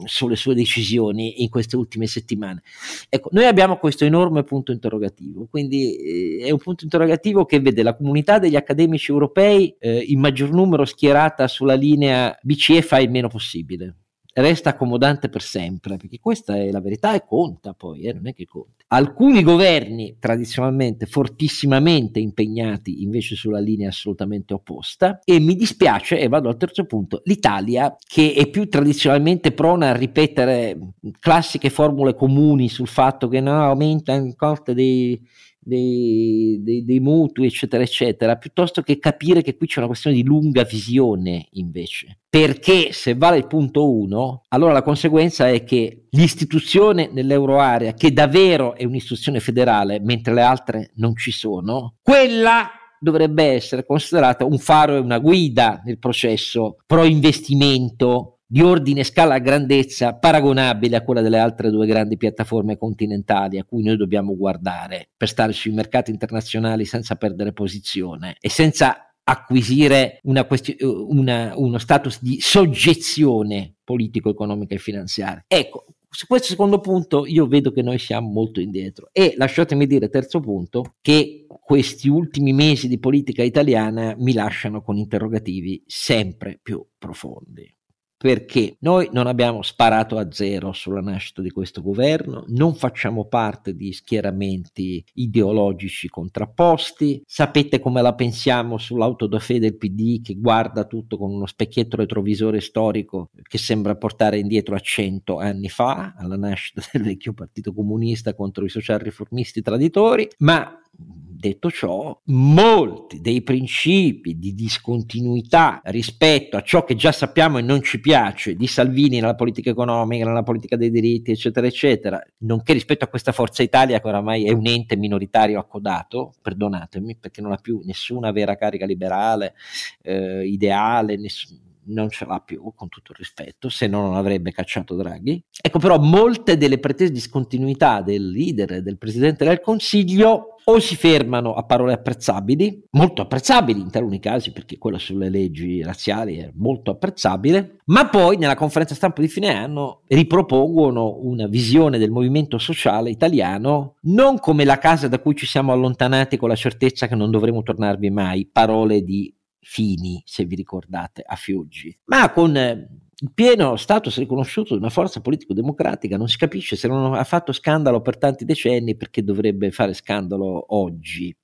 [0.04, 2.62] sulle sue decisioni in queste ultime settimane.
[3.08, 7.60] Ecco, noi abbiamo questo enorme punto interrogativo interrogativo, quindi eh, è un punto interrogativo che
[7.60, 12.98] vede la comunità degli accademici europei eh, in maggior numero schierata sulla linea BCE fa
[12.98, 13.96] il meno possibile
[14.36, 18.34] resta accomodante per sempre, perché questa è la verità e conta poi, eh, non è
[18.34, 18.84] che conta.
[18.88, 26.48] Alcuni governi tradizionalmente fortissimamente impegnati invece sulla linea assolutamente opposta e mi dispiace, e vado
[26.48, 30.78] al terzo punto, l'Italia che è più tradizionalmente prona a ripetere
[31.18, 35.20] classiche formule comuni sul fatto che no, aumenta il costo dei
[35.66, 40.22] dei, dei, dei, mutui, eccetera, eccetera, piuttosto che capire che qui c'è una questione di
[40.22, 42.20] lunga visione invece.
[42.28, 48.76] Perché se vale il punto 1, allora la conseguenza è che l'istituzione nell'euroarea, che davvero
[48.76, 54.94] è un'istituzione federale, mentre le altre non ci sono, quella dovrebbe essere considerata un faro
[54.94, 61.38] e una guida nel processo pro investimento di ordine scala grandezza paragonabile a quella delle
[61.38, 66.84] altre due grandi piattaforme continentali a cui noi dobbiamo guardare per stare sui mercati internazionali
[66.84, 74.76] senza perdere posizione e senza acquisire una questi- una, uno status di soggezione politico, economica
[74.76, 75.44] e finanziaria.
[75.48, 80.08] Ecco, su questo secondo punto io vedo che noi siamo molto indietro e lasciatemi dire
[80.08, 86.86] terzo punto che questi ultimi mesi di politica italiana mi lasciano con interrogativi sempre più
[86.96, 87.75] profondi
[88.16, 93.74] perché noi non abbiamo sparato a zero sulla nascita di questo governo, non facciamo parte
[93.74, 100.84] di schieramenti ideologici contrapposti, sapete come la pensiamo sull'auto da fede del PD che guarda
[100.84, 106.36] tutto con uno specchietto retrovisore storico che sembra portare indietro a cento anni fa, alla
[106.36, 113.42] nascita del vecchio partito comunista contro i social riformisti traditori, ma Detto ciò, molti dei
[113.42, 119.20] principi di discontinuità rispetto a ciò che già sappiamo e non ci piace di Salvini
[119.20, 124.00] nella politica economica, nella politica dei diritti, eccetera, eccetera, nonché rispetto a questa Forza Italia
[124.00, 128.86] che oramai è un ente minoritario accodato, perdonatemi, perché non ha più nessuna vera carica
[128.86, 129.54] liberale,
[130.02, 134.52] eh, ideale, nessun, non ce l'ha più, con tutto il rispetto, se no non avrebbe
[134.52, 135.44] cacciato Draghi.
[135.60, 141.54] Ecco però molte delle pretese discontinuità del leader, del Presidente del Consiglio, o si fermano
[141.54, 146.90] a parole apprezzabili, molto apprezzabili in taluni casi, perché quella sulle leggi razziali è molto
[146.90, 153.10] apprezzabile, ma poi nella conferenza stampa di fine anno ripropongono una visione del movimento sociale
[153.10, 157.30] italiano non come la casa da cui ci siamo allontanati con la certezza che non
[157.30, 162.88] dovremo tornarvi mai, parole di Fini, se vi ricordate, a Fiuggi, ma con eh,
[163.34, 168.02] pieno status riconosciuto di una forza politico-democratica, non si capisce se non ha fatto scandalo
[168.02, 171.34] per tanti decenni perché dovrebbe fare scandalo oggi.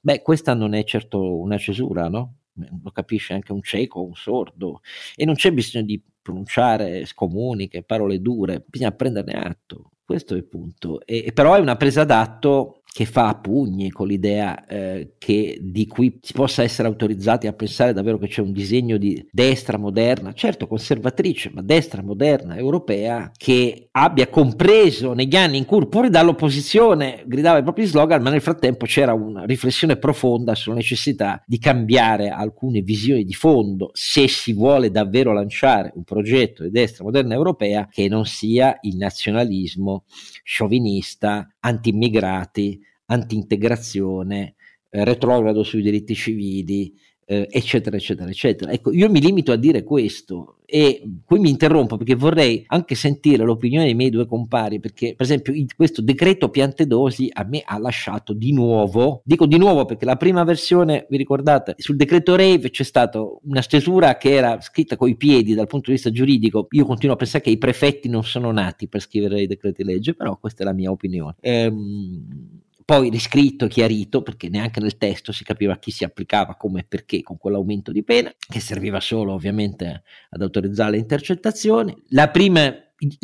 [0.00, 2.36] Beh, questa non è certo una cesura, no?
[2.82, 4.80] Lo capisce anche un cieco, un sordo,
[5.14, 9.92] e non c'è bisogno di pronunciare scomuniche, parole dure, bisogna prenderne atto.
[10.08, 11.04] Questo è il punto.
[11.04, 15.86] E, però è una presa d'atto che fa a pugni con l'idea eh, che di
[15.86, 20.32] cui si possa essere autorizzati a pensare davvero che c'è un disegno di destra moderna,
[20.32, 27.22] certo conservatrice, ma destra moderna europea, che abbia compreso negli anni in cui pure dall'opposizione
[27.26, 32.30] gridava i propri slogan, ma nel frattempo c'era una riflessione profonda sulla necessità di cambiare
[32.30, 37.86] alcune visioni di fondo se si vuole davvero lanciare un progetto di destra moderna europea
[37.88, 44.54] che non sia il nazionalismo sciovinista, anti-immigrati, anti-integrazione,
[44.90, 46.94] eh, retrogrado sui diritti civili,
[47.30, 48.72] eh, eccetera, eccetera, eccetera.
[48.72, 53.44] Ecco, io mi limito a dire questo e qui mi interrompo perché vorrei anche sentire
[53.44, 58.32] l'opinione dei miei due compari, perché per esempio questo decreto piantedosi a me ha lasciato
[58.32, 62.82] di nuovo, dico di nuovo perché la prima versione, vi ricordate, sul decreto Rave c'è
[62.82, 67.14] stata una stesura che era scritta coi piedi dal punto di vista giuridico, io continuo
[67.14, 70.62] a pensare che i prefetti non sono nati per scrivere i decreti legge, però questa
[70.62, 71.34] è la mia opinione.
[71.40, 76.80] Ehm, poi riscritto e chiarito perché neanche nel testo si capiva chi si applicava, come
[76.80, 81.94] e perché con quell'aumento di pena, che serviva solo ovviamente ad autorizzare le intercettazioni.
[82.08, 82.74] La prima,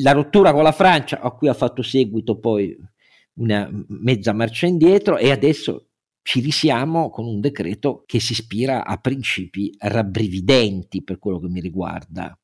[0.03, 2.77] la rottura con la Francia, a cui ha fatto seguito poi
[3.37, 8.98] una mezza marcia indietro e adesso ci risiamo con un decreto che si ispira a
[8.98, 12.38] principi rabbrividenti per quello che mi riguarda.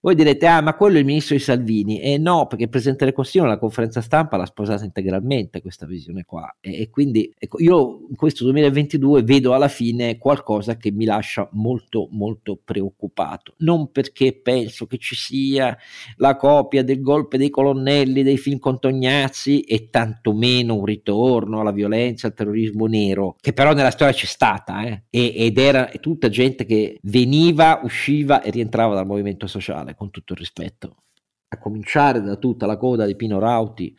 [0.00, 2.00] Voi direte, ah, ma quello è il ministro di Salvini.
[2.00, 5.86] E eh no, perché il Presidente del Consiglio nella conferenza stampa l'ha sposata integralmente questa
[5.86, 6.56] visione qua.
[6.60, 11.48] E, e quindi ecco, io in questo 2022 vedo alla fine qualcosa che mi lascia
[11.52, 13.54] molto, molto preoccupato.
[13.58, 15.76] Non perché penso che ci sia
[16.16, 21.72] la copia del golpe dei colonnelli dei film con Tognazzi e tantomeno un ritorno alla
[21.72, 25.02] violenza, al terrorismo nero, che però nella storia c'è stata, eh?
[25.10, 30.38] ed era tutta gente che veniva, usciva e rientrava dal movimento sociale, con tutto il
[30.38, 31.02] rispetto,
[31.48, 33.96] a cominciare da tutta la coda di Pino Rauti,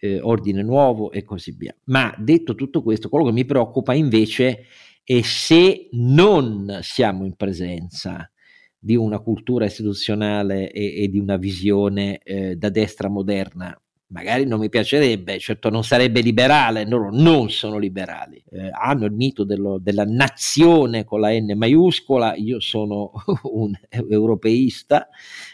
[0.00, 1.74] eh, Ordine Nuovo e così via.
[1.84, 4.66] Ma detto tutto questo, quello che mi preoccupa invece
[5.02, 8.30] è se non siamo in presenza
[8.78, 13.76] di una cultura istituzionale e, e di una visione eh, da destra moderna
[14.08, 19.12] magari non mi piacerebbe, certo non sarebbe liberale, loro non sono liberali, eh, hanno il
[19.12, 23.12] mito dello, della nazione con la N maiuscola, io sono
[23.52, 25.08] un europeista,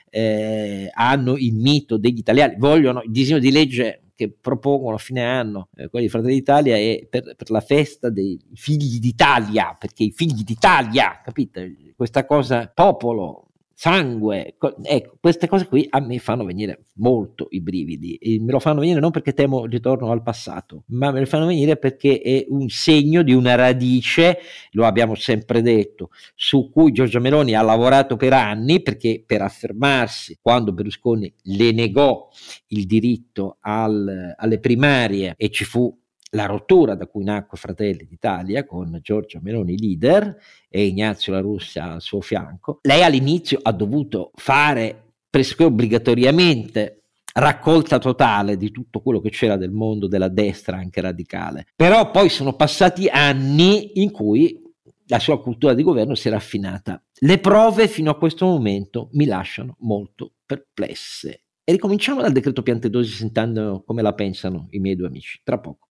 [0.08, 5.24] eh, hanno il mito degli italiani, vogliono il disegno di legge che propongono a fine
[5.24, 10.04] anno eh, quelli di Fratelli d'Italia è per, per, la festa dei figli d'Italia, perché
[10.04, 11.92] i figli d'Italia, capite?
[11.96, 13.43] Questa cosa, popolo,
[13.74, 18.14] sangue, ecco, queste cose qui a me fanno venire molto i brividi.
[18.16, 21.26] E me lo fanno venire non perché temo il ritorno al passato, ma me lo
[21.26, 24.38] fanno venire perché è un segno di una radice,
[24.72, 30.38] lo abbiamo sempre detto, su cui Giorgia Meloni ha lavorato per anni perché per affermarsi
[30.40, 32.28] quando Berlusconi le negò
[32.68, 36.02] il diritto al, alle primarie e ci fu
[36.34, 40.36] la rottura da cui nacque Fratelli d'Italia con Giorgio Meloni leader
[40.68, 47.00] e Ignazio La Russia al suo fianco, lei all'inizio ha dovuto fare presque obbligatoriamente
[47.34, 51.66] raccolta totale di tutto quello che c'era del mondo della destra anche radicale.
[51.74, 54.60] Però poi sono passati anni in cui
[55.06, 57.02] la sua cultura di governo si è raffinata.
[57.18, 61.42] Le prove fino a questo momento mi lasciano molto perplesse.
[61.64, 65.40] E ricominciamo dal decreto Piantedosi sentendo come la pensano i miei due amici.
[65.42, 65.88] Tra poco.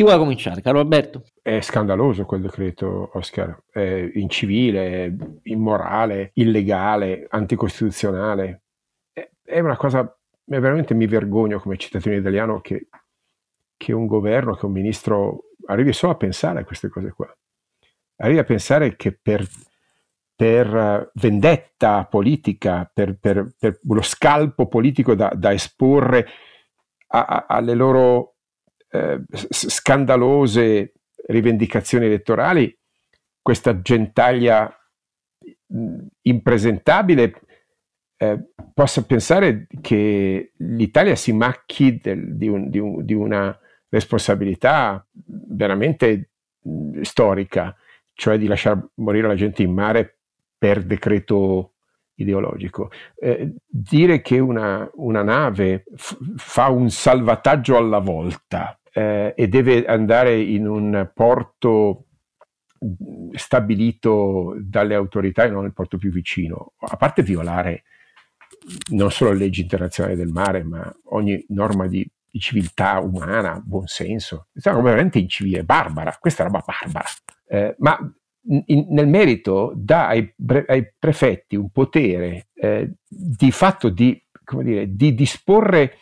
[0.00, 1.24] Chi vuole cominciare, caro Alberto?
[1.42, 3.64] È scandaloso quel decreto, Oscar.
[3.70, 8.62] È incivile, immorale, illegale, anticostituzionale.
[9.12, 12.88] È una cosa, veramente mi vergogno come cittadino italiano che,
[13.76, 17.30] che un governo, che un ministro arrivi solo a pensare a queste cose qua.
[18.22, 19.46] Arrivi a pensare che per
[20.40, 26.26] per eh, vendetta politica, per, per, per lo scalpo politico da, da esporre
[27.08, 28.36] a, a, alle loro
[28.88, 30.94] eh, scandalose
[31.26, 32.74] rivendicazioni elettorali,
[33.42, 34.74] questa gentaglia
[36.22, 37.42] impresentabile
[38.16, 43.54] eh, possa pensare che l'Italia si macchi del, di, un, di, un, di, una
[43.90, 46.30] responsabilità veramente
[47.02, 47.76] storica,
[48.14, 50.14] cioè di lasciare morire la gente in mare
[50.60, 51.72] per decreto
[52.16, 52.90] ideologico.
[53.18, 59.86] Eh, dire che una, una nave f- fa un salvataggio alla volta eh, e deve
[59.86, 62.04] andare in un porto
[63.32, 67.84] stabilito dalle autorità e non il porto più vicino, a parte violare
[68.90, 74.48] non solo le leggi internazionali del mare, ma ogni norma di, di civiltà umana, buonsenso,
[74.52, 77.08] è veramente incivile, barbara, questa roba barbara.
[77.46, 77.98] Eh, ma
[78.46, 80.34] in, nel merito dà ai,
[80.66, 84.20] ai, prefetti un potere eh, di fatto di,
[84.62, 85.96] dire, di disporre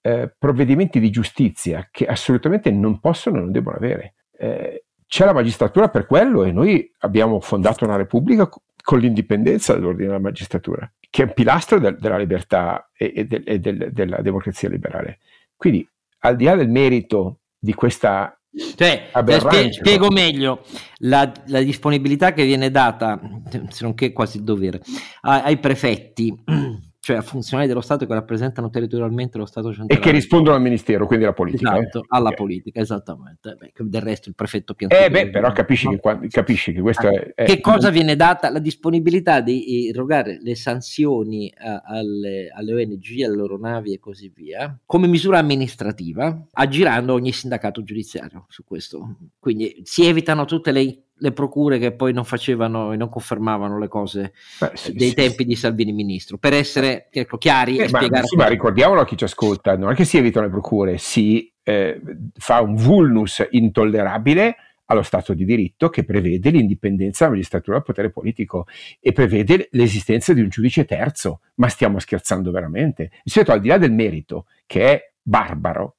[0.00, 4.14] eh, provvedimenti di giustizia che assolutamente non possono e non devono avere.
[4.38, 8.48] Eh, c'è la magistratura per quello e noi abbiamo fondato una repubblica
[8.82, 13.42] con l'indipendenza dell'ordine della magistratura, che è un pilastro del, della libertà e, e, del,
[13.46, 15.18] e del, della democrazia liberale.
[15.56, 15.88] Quindi,
[16.20, 18.38] al di là del merito di questa
[18.76, 20.64] cioè, spie- spiego meglio
[20.98, 23.20] la, la, disponibilità che viene data,
[23.68, 24.80] se non che quasi il dovere,
[25.22, 26.34] ai, ai prefetti
[27.06, 30.00] cioè a funzionari dello Stato che rappresentano territorialmente lo Stato centrale.
[30.00, 31.78] E che rispondono al Ministero, quindi alla politica.
[31.78, 32.06] Esatto, eh?
[32.08, 32.36] alla okay.
[32.36, 33.54] politica, esattamente.
[33.54, 35.04] Beh, del resto il prefetto Piantini.
[35.04, 36.00] Eh beh, però capisci, no?
[36.00, 38.50] che, capisci che questo ah, è, Che cosa viene data?
[38.50, 44.32] La disponibilità di erogare le sanzioni a, alle, alle ONG, alle loro navi e così
[44.34, 49.18] via, come misura amministrativa, aggirando ogni sindacato giudiziario su questo.
[49.38, 53.88] Quindi si evitano tutte le le procure che poi non facevano e non confermavano le
[53.88, 55.44] cose Beh, sì, dei sì, tempi sì.
[55.44, 56.36] di Salvini ministro.
[56.36, 59.92] Per essere ecco, chiari eh, e ma, spiegare ma ricordiamolo a chi ci ascolta non
[59.92, 62.00] è che si evitano le procure si eh,
[62.34, 64.56] fa un vulnus intollerabile
[64.86, 68.66] allo Stato di diritto che prevede l'indipendenza della magistratura del potere politico
[69.00, 71.40] e prevede l'esistenza di un giudice terzo.
[71.54, 73.10] Ma stiamo scherzando veramente?
[73.24, 75.96] Rispetto al di là del merito che è barbaro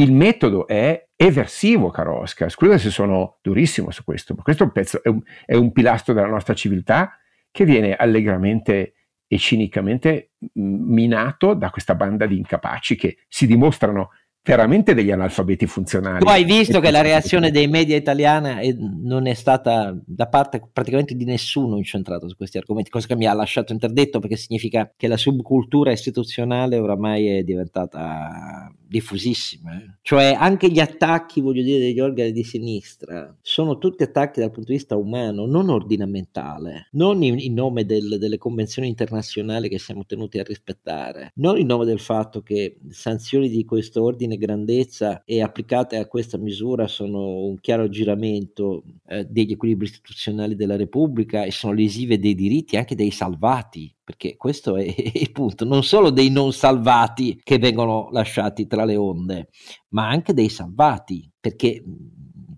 [0.00, 2.50] il metodo è eversivo, caro Oscar.
[2.50, 5.72] Scusa se sono durissimo su questo, ma questo è un, pezzo, è un, è un
[5.72, 7.18] pilastro della nostra civiltà
[7.50, 8.94] che viene allegramente
[9.26, 14.10] e cinicamente minato da questa banda di incapaci che si dimostrano
[14.42, 16.20] veramente degli analfabeti funzionali.
[16.20, 20.62] Tu hai visto che la reazione dei media italiana è, non è stata da parte
[20.72, 24.92] praticamente di nessuno incentrato su questi argomenti, cosa che mi ha lasciato interdetto perché significa
[24.96, 29.76] che la subcultura istituzionale oramai è diventata diffusissima.
[29.76, 29.98] Eh?
[30.02, 34.70] Cioè anche gli attacchi, voglio dire, degli organi di sinistra sono tutti attacchi dal punto
[34.70, 40.04] di vista umano, non ordinamentale, non in, in nome del, delle convenzioni internazionali che siamo
[40.04, 45.22] tenuti a rispettare, non in nome del fatto che sanzioni di questo ordine e grandezza
[45.24, 51.44] e applicate a questa misura sono un chiaro giramento eh, degli equilibri istituzionali della Repubblica
[51.44, 54.82] e sono lesive dei diritti anche dei salvati perché questo è
[55.14, 59.48] il punto, non solo dei non salvati che vengono lasciati tra le onde,
[59.90, 61.82] ma anche dei salvati, perché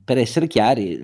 [0.03, 0.99] per essere chiari,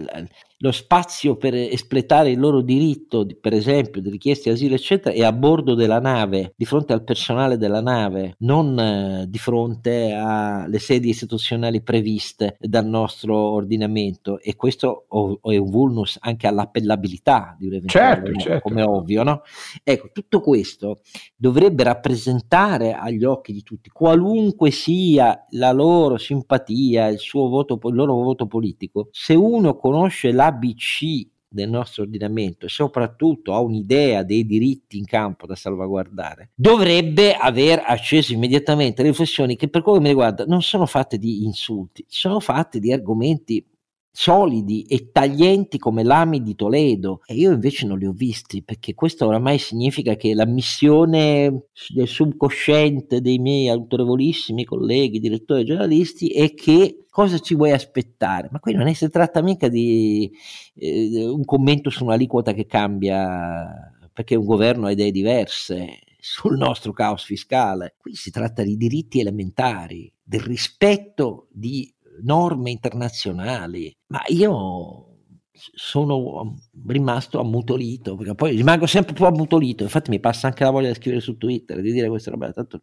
[0.60, 5.22] lo spazio per espletare il loro diritto, per esempio, di richieste di asilo, eccetera, è
[5.22, 10.78] a bordo della nave, di fronte al personale della nave, non eh, di fronte alle
[10.80, 14.40] sedi istituzionali previste dal nostro ordinamento.
[14.40, 18.68] E questo o, o è un vulnus anche all'appellabilità di un eventuale, certo, certo.
[18.68, 19.42] come ovvio, no?
[19.84, 21.00] Ecco, tutto questo
[21.36, 27.94] dovrebbe rappresentare agli occhi di tutti, qualunque sia la loro simpatia, il, suo voto, il
[27.94, 34.22] loro voto politico, se uno conosce la l'ABC del nostro ordinamento e soprattutto ha un'idea
[34.22, 40.04] dei diritti in campo da salvaguardare, dovrebbe aver acceso immediatamente riflessioni che per quello che
[40.04, 43.64] mi riguarda non sono fatte di insulti, sono fatte di argomenti
[44.20, 47.20] solidi e taglienti come lami di Toledo.
[47.24, 52.08] E io invece non li ho visti perché questo oramai significa che la missione del
[52.08, 58.48] subconsciente dei miei autorevolissimi colleghi direttori giornalisti è che cosa ci vuoi aspettare?
[58.50, 60.28] Ma qui non è, si tratta mica di
[60.74, 63.70] eh, un commento su un'aliquota che cambia
[64.12, 67.94] perché un governo ha idee diverse sul nostro caos fiscale.
[67.96, 71.90] Qui si tratta di diritti elementari del rispetto di
[72.22, 75.08] norme internazionali, ma io
[75.74, 76.56] sono
[76.86, 80.94] rimasto ammutolito, perché poi rimango sempre più ammutolito, infatti mi passa anche la voglia di
[80.94, 82.82] scrivere su Twitter, di dire questa roba, tanto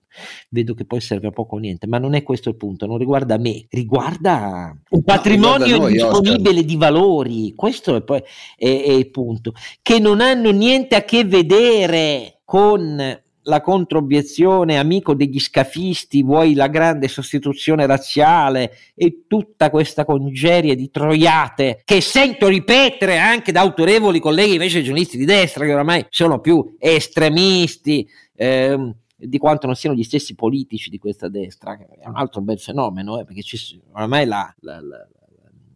[0.50, 2.98] vedo che poi serve a poco o niente, ma non è questo il punto, non
[2.98, 6.64] riguarda me, riguarda un patrimonio noi, disponibile Oscar.
[6.64, 8.22] di valori, questo è, poi,
[8.58, 15.14] è, è il punto, che non hanno niente a che vedere con la controobiezione, amico
[15.14, 22.48] degli scafisti, vuoi la grande sostituzione razziale e tutta questa congerie di troiate che sento
[22.48, 28.08] ripetere anche da autorevoli colleghi invece giornalisti di destra che oramai sono più estremisti.
[28.36, 32.42] Ehm, di quanto non siano gli stessi politici di questa destra, che è un altro
[32.42, 35.08] bel fenomeno, eh, perché ci, oramai la, la, la,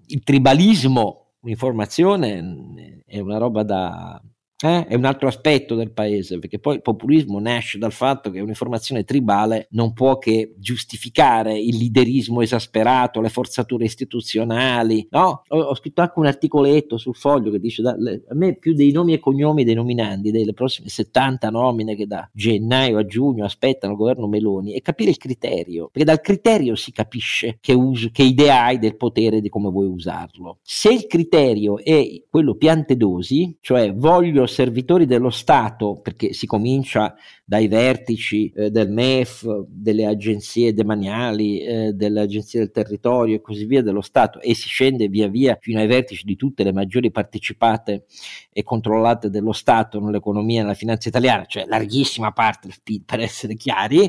[0.08, 4.22] il tribalismo, l'informazione è una roba da,
[4.62, 4.88] eh?
[4.88, 9.06] È un altro aspetto del paese, perché poi il populismo nasce dal fatto che un'informazione
[9.06, 15.08] tribale non può che giustificare il liderismo esasperato, le forzature istituzionali.
[15.12, 15.44] No?
[15.48, 18.74] Ho, ho scritto anche un articoletto sul foglio che dice: da, le, a me più
[18.74, 23.46] dei nomi e cognomi dei nominandi, delle prossime 70 nomine che da gennaio a giugno
[23.46, 28.10] aspettano il governo Meloni, e capire il criterio, perché dal criterio si capisce che, uso,
[28.12, 30.58] che idea hai del potere e di come vuoi usarlo.
[30.62, 37.16] Se il criterio è quello piantedosi, cioè voglio servitori dello Stato, perché si comincia
[37.50, 43.66] dai vertici eh, del MEF, delle agenzie demaniali, eh, delle agenzie del territorio e così
[43.66, 47.10] via dello Stato e si scende via via fino ai vertici di tutte le maggiori
[47.10, 48.06] partecipate
[48.52, 53.20] e controllate dello Stato nell'economia e nella finanza italiana, cioè larghissima parte del PIL per
[53.20, 54.08] essere chiari,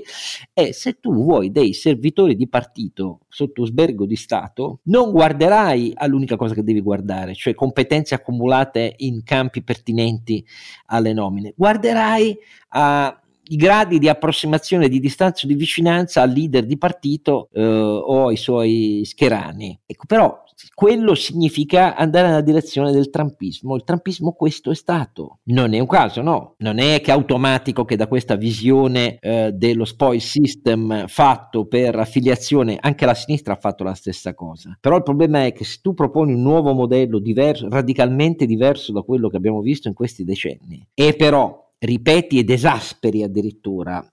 [0.53, 6.37] e se tu vuoi dei servitori di partito sotto sbergo di Stato, non guarderai all'unica
[6.37, 10.45] cosa che devi guardare, cioè competenze accumulate in campi pertinenti
[10.87, 12.37] alle nomine, guarderai
[12.73, 13.15] a
[13.51, 18.37] i gradi di approssimazione, di distanza di vicinanza al leader di partito eh, o ai
[18.37, 19.81] suoi scherani.
[19.87, 20.43] Ecco, però
[20.75, 23.77] quello significa andare nella direzione del trampismo.
[23.77, 25.39] Il trampismo questo è stato.
[25.45, 26.55] Non è un caso, no.
[26.59, 32.79] Non è che automatico che da questa visione eh, dello spoil system fatto per affiliazione,
[32.81, 34.77] anche la sinistra ha fatto la stessa cosa.
[34.81, 39.03] Però il problema è che se tu proponi un nuovo modello diverso, radicalmente diverso da
[39.03, 44.05] quello che abbiamo visto in questi decenni, e però ripeti ed esasperi addirittura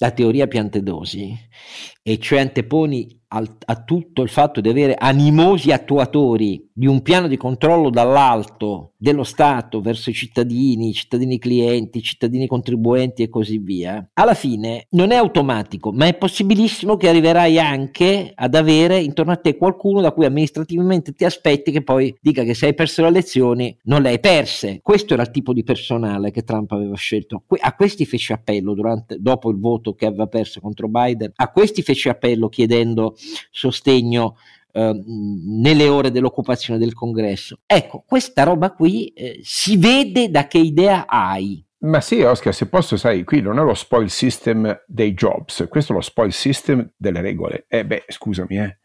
[0.00, 1.36] la teoria Piantedosi,
[2.02, 7.26] e cioè anteponi al, a tutto il fatto di avere animosi attuatori di un piano
[7.26, 14.10] di controllo dall'alto dello Stato verso i cittadini, cittadini clienti, cittadini contribuenti e così via,
[14.12, 19.36] alla fine non è automatico, ma è possibilissimo che arriverai anche ad avere intorno a
[19.36, 23.08] te qualcuno da cui amministrativamente ti aspetti che poi dica che se hai perso le
[23.08, 24.78] elezioni non le hai perse.
[24.80, 27.42] Questo era il tipo di personale che Trump aveva scelto.
[27.58, 31.82] A questi fece appello durante, dopo il voto che aveva perso contro Biden, a questi
[31.82, 33.16] fece appello chiedendo
[33.50, 34.36] sostegno
[34.78, 37.58] eh, nelle ore dell'occupazione del congresso.
[37.66, 41.64] Ecco, questa roba qui eh, si vede da che idea hai.
[41.80, 45.92] Ma sì, Oscar, se posso, sai, qui non è lo spoil system dei jobs, questo
[45.92, 47.66] è lo spoil system delle regole.
[47.68, 48.78] Eh beh, scusami, eh.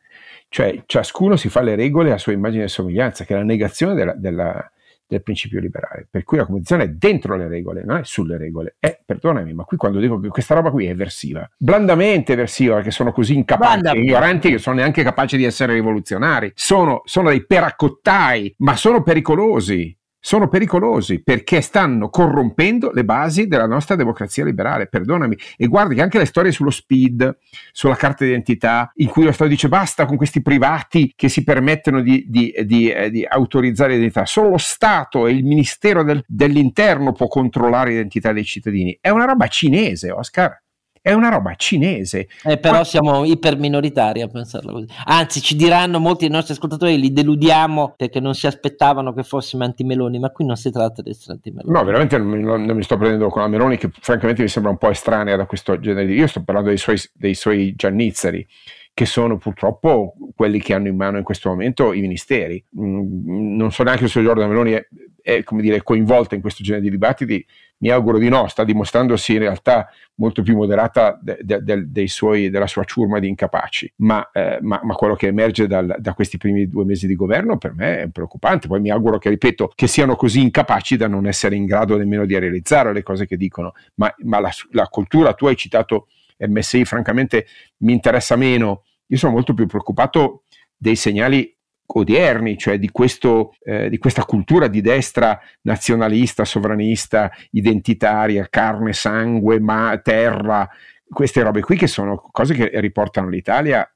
[0.49, 3.95] Cioè, ciascuno si fa le regole a sua immagine e somiglianza, che è la negazione
[3.95, 4.71] della, della
[5.13, 8.75] del principio liberale, per cui la competizione è dentro le regole, non è sulle regole.
[8.79, 12.91] Eh, perdonami, ma qui quando dico che questa roba qui è eversiva, blandamente eversiva, perché
[12.91, 13.99] sono così incapaci, Blanda.
[13.99, 19.95] ignoranti che sono neanche capaci di essere rivoluzionari, sono, sono dei peracottai, ma sono pericolosi
[20.25, 25.37] sono pericolosi perché stanno corrompendo le basi della nostra democrazia liberale, perdonami.
[25.57, 27.39] E guardi che anche le storie sullo speed,
[27.73, 32.01] sulla carta d'identità, in cui lo Stato dice basta con questi privati che si permettono
[32.01, 37.11] di, di, di, eh, di autorizzare l'identità, solo lo Stato e il Ministero del, dell'Interno
[37.11, 38.97] può controllare l'identità dei cittadini.
[39.01, 40.62] È una roba cinese, Oscar
[41.03, 42.29] è una roba cinese.
[42.45, 42.83] Eh, però Ma...
[42.85, 44.87] siamo iperminoritari a pensarla così.
[45.03, 49.65] Anzi, ci diranno molti dei nostri ascoltatori, li deludiamo perché non si aspettavano che fossimo
[49.65, 51.77] anti-Meloni, ma qui non si tratta di essere anti-Meloni.
[51.77, 54.71] No, veramente non, non, non, mi sto prendendo con la Meloni, che francamente mi sembra
[54.71, 56.13] un po' estranea da questo genere di...
[56.13, 58.47] Io sto parlando dei suoi, dei suoi giannizzeri
[58.93, 62.63] che sono purtroppo quelli che hanno in mano in questo momento i ministeri.
[62.79, 64.87] Mm, non so neanche se Giorgio Meloni è,
[65.23, 67.43] è come dire, coinvolta in questo genere di dibattiti,
[67.77, 72.49] mi auguro di no, sta dimostrandosi in realtà molto più moderata de, de, de, suoi,
[72.49, 76.37] della sua ciurma di incapaci, ma, eh, ma, ma quello che emerge dal, da questi
[76.37, 79.87] primi due mesi di governo per me è preoccupante, poi mi auguro che, ripeto, che
[79.87, 83.73] siano così incapaci da non essere in grado nemmeno di realizzare le cose che dicono,
[83.95, 86.07] ma, ma la, la cultura, tu hai citato
[86.37, 87.47] MSI, francamente
[87.77, 90.43] mi interessa meno, io sono molto più preoccupato
[90.75, 91.52] dei segnali
[91.85, 99.59] odierni, cioè di, questo, eh, di questa cultura di destra nazionalista, sovranista, identitaria, carne, sangue,
[99.59, 100.67] ma, terra,
[101.07, 103.87] queste robe qui che sono cose che riportano l'Italia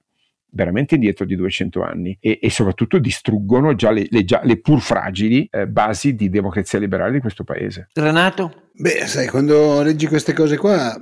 [0.50, 4.82] veramente indietro di 200 anni e, e soprattutto distruggono già le, le, già, le pur
[4.82, 7.90] fragili eh, basi di democrazia liberale di questo paese.
[7.94, 8.70] Renato?
[8.74, 10.96] Beh, sai, quando leggi queste cose qua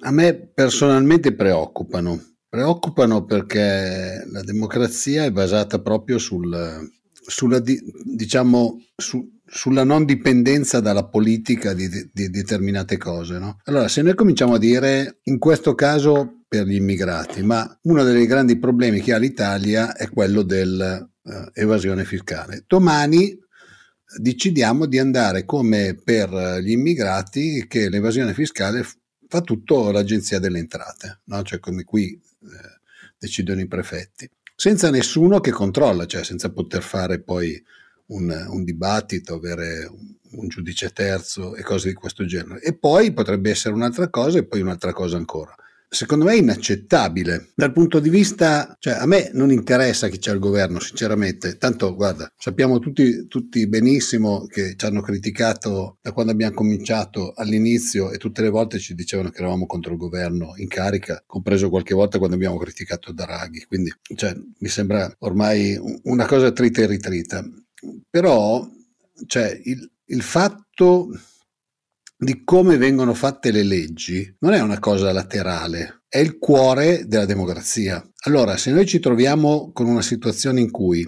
[0.00, 2.18] a me personalmente preoccupano
[2.56, 11.06] Preoccupano perché la democrazia è basata proprio sul, sulla, diciamo, su, sulla non dipendenza dalla
[11.06, 13.38] politica di, di, determinate cose.
[13.38, 13.58] No?
[13.64, 18.24] Allora, se noi cominciamo a dire, in questo caso per gli immigrati, ma uno dei
[18.24, 22.64] grandi problemi che ha l'Italia è quello dell'evasione uh, fiscale.
[22.66, 23.38] Domani
[24.18, 28.82] decidiamo di andare come per gli immigrati che l'evasione fiscale
[29.28, 31.42] fa tutto l'agenzia delle entrate, no?
[31.42, 32.80] cioè come qui eh,
[33.18, 37.62] decidono i prefetti, senza nessuno che controlla, cioè senza poter fare poi
[38.06, 42.60] un, un dibattito, avere un, un giudice terzo e cose di questo genere.
[42.60, 45.54] E poi potrebbe essere un'altra cosa e poi un'altra cosa ancora
[45.96, 47.52] secondo me inaccettabile.
[47.54, 51.94] Dal punto di vista, cioè a me non interessa chi c'è al governo, sinceramente, tanto
[51.94, 58.18] guarda, sappiamo tutti, tutti benissimo che ci hanno criticato da quando abbiamo cominciato all'inizio e
[58.18, 62.18] tutte le volte ci dicevano che eravamo contro il governo in carica, compreso qualche volta
[62.18, 67.42] quando abbiamo criticato Draghi, quindi cioè, mi sembra ormai una cosa trita e ritrita,
[68.10, 68.68] però
[69.26, 71.08] cioè, il, il fatto
[72.18, 77.26] di come vengono fatte le leggi non è una cosa laterale, è il cuore della
[77.26, 78.02] democrazia.
[78.24, 81.06] Allora, se noi ci troviamo con una situazione in cui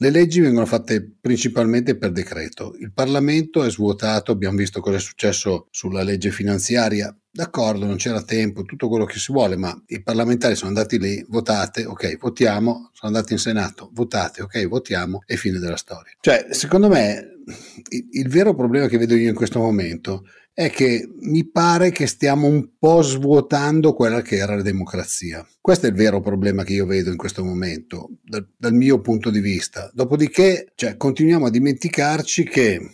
[0.00, 5.00] le leggi vengono fatte principalmente per decreto, il Parlamento è svuotato, abbiamo visto cosa è
[5.00, 10.02] successo sulla legge finanziaria, d'accordo, non c'era tempo, tutto quello che si vuole, ma i
[10.02, 15.36] parlamentari sono andati lì, votate, ok, votiamo, sono andati in Senato, votate, ok, votiamo e
[15.36, 16.12] fine della storia.
[16.20, 17.42] Cioè, secondo me
[17.90, 20.24] il, il vero problema che vedo io in questo momento
[20.58, 25.46] è che mi pare che stiamo un po' svuotando quella che era la democrazia.
[25.60, 29.30] Questo è il vero problema che io vedo in questo momento, dal, dal mio punto
[29.30, 29.88] di vista.
[29.94, 32.90] Dopodiché, cioè, continuiamo a dimenticarci che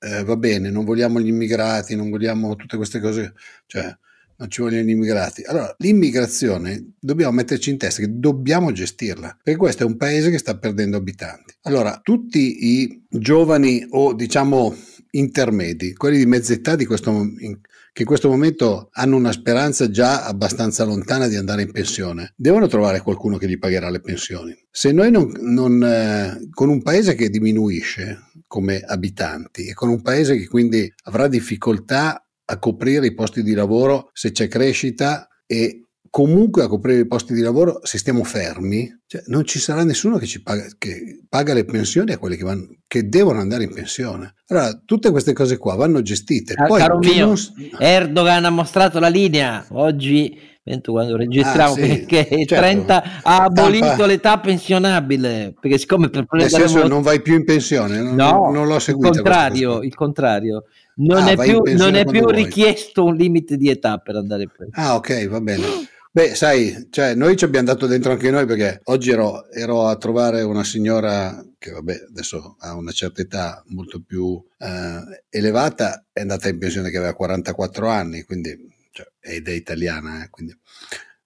[0.00, 3.34] eh, va bene, non vogliamo gli immigrati, non vogliamo tutte queste cose,
[3.66, 3.94] cioè
[4.40, 5.42] non ci vogliono gli immigrati.
[5.44, 10.38] Allora, l'immigrazione dobbiamo metterci in testa che dobbiamo gestirla, perché questo è un paese che
[10.38, 11.54] sta perdendo abitanti.
[11.62, 14.74] Allora, tutti i giovani o diciamo
[15.12, 17.60] intermedi, quelli di mezza età di questo, in,
[17.92, 22.66] che in questo momento hanno una speranza già abbastanza lontana di andare in pensione, devono
[22.66, 24.56] trovare qualcuno che gli pagherà le pensioni.
[24.70, 30.02] Se noi non, non eh, con un paese che diminuisce come abitanti e con un
[30.02, 35.89] paese che quindi avrà difficoltà a coprire i posti di lavoro se c'è crescita e
[36.10, 40.18] comunque a coprire i posti di lavoro se stiamo fermi, cioè non ci sarà nessuno
[40.18, 43.72] che, ci paga, che paga le pensioni a quelli che, vanno, che, devono andare in
[43.72, 44.34] pensione.
[44.48, 46.54] Allora, tutte queste cose qua vanno gestite.
[46.54, 47.36] Ah, Poi, caro mio, non...
[47.78, 50.48] Erdogan ha mostrato la linea oggi.
[50.84, 52.54] Quando registriamo ah, sì, che il certo.
[52.54, 54.06] 30 ha abolito Tampa.
[54.06, 58.68] l'età pensionabile perché siccome per nel senso non vai più in pensione non, no, non
[58.68, 60.64] l'ho seguito il contrario, il contrario
[60.96, 64.50] non ah, è più, non è più richiesto un limite di età per andare in
[64.56, 65.64] pensione ah ok va bene
[66.12, 69.96] Beh, sai, cioè, noi ci abbiamo dato dentro anche noi perché oggi ero, ero, a
[69.96, 76.22] trovare una signora che, vabbè, adesso ha una certa età molto più eh, elevata, è
[76.22, 78.56] andata in pensione che aveva 44 anni, quindi,
[78.90, 80.52] cioè, ed è italiana, eh, quindi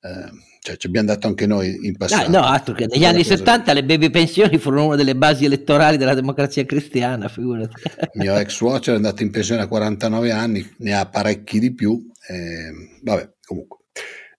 [0.02, 0.30] eh,
[0.60, 2.30] cioè, ci abbiamo dato anche noi in passato.
[2.30, 3.36] No, no altro che negli anni cosa...
[3.36, 7.74] 70 le baby pensioni furono una delle basi elettorali della democrazia cristiana, figurati.
[8.14, 12.06] Mio ex suocero è andato in pensione a 49 anni, ne ha parecchi di più,
[12.28, 13.78] eh, vabbè, comunque.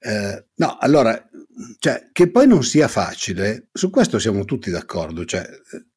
[0.05, 1.27] Eh, no, allora,
[1.79, 5.43] cioè, che poi non sia facile, su questo siamo tutti d'accordo, cioè,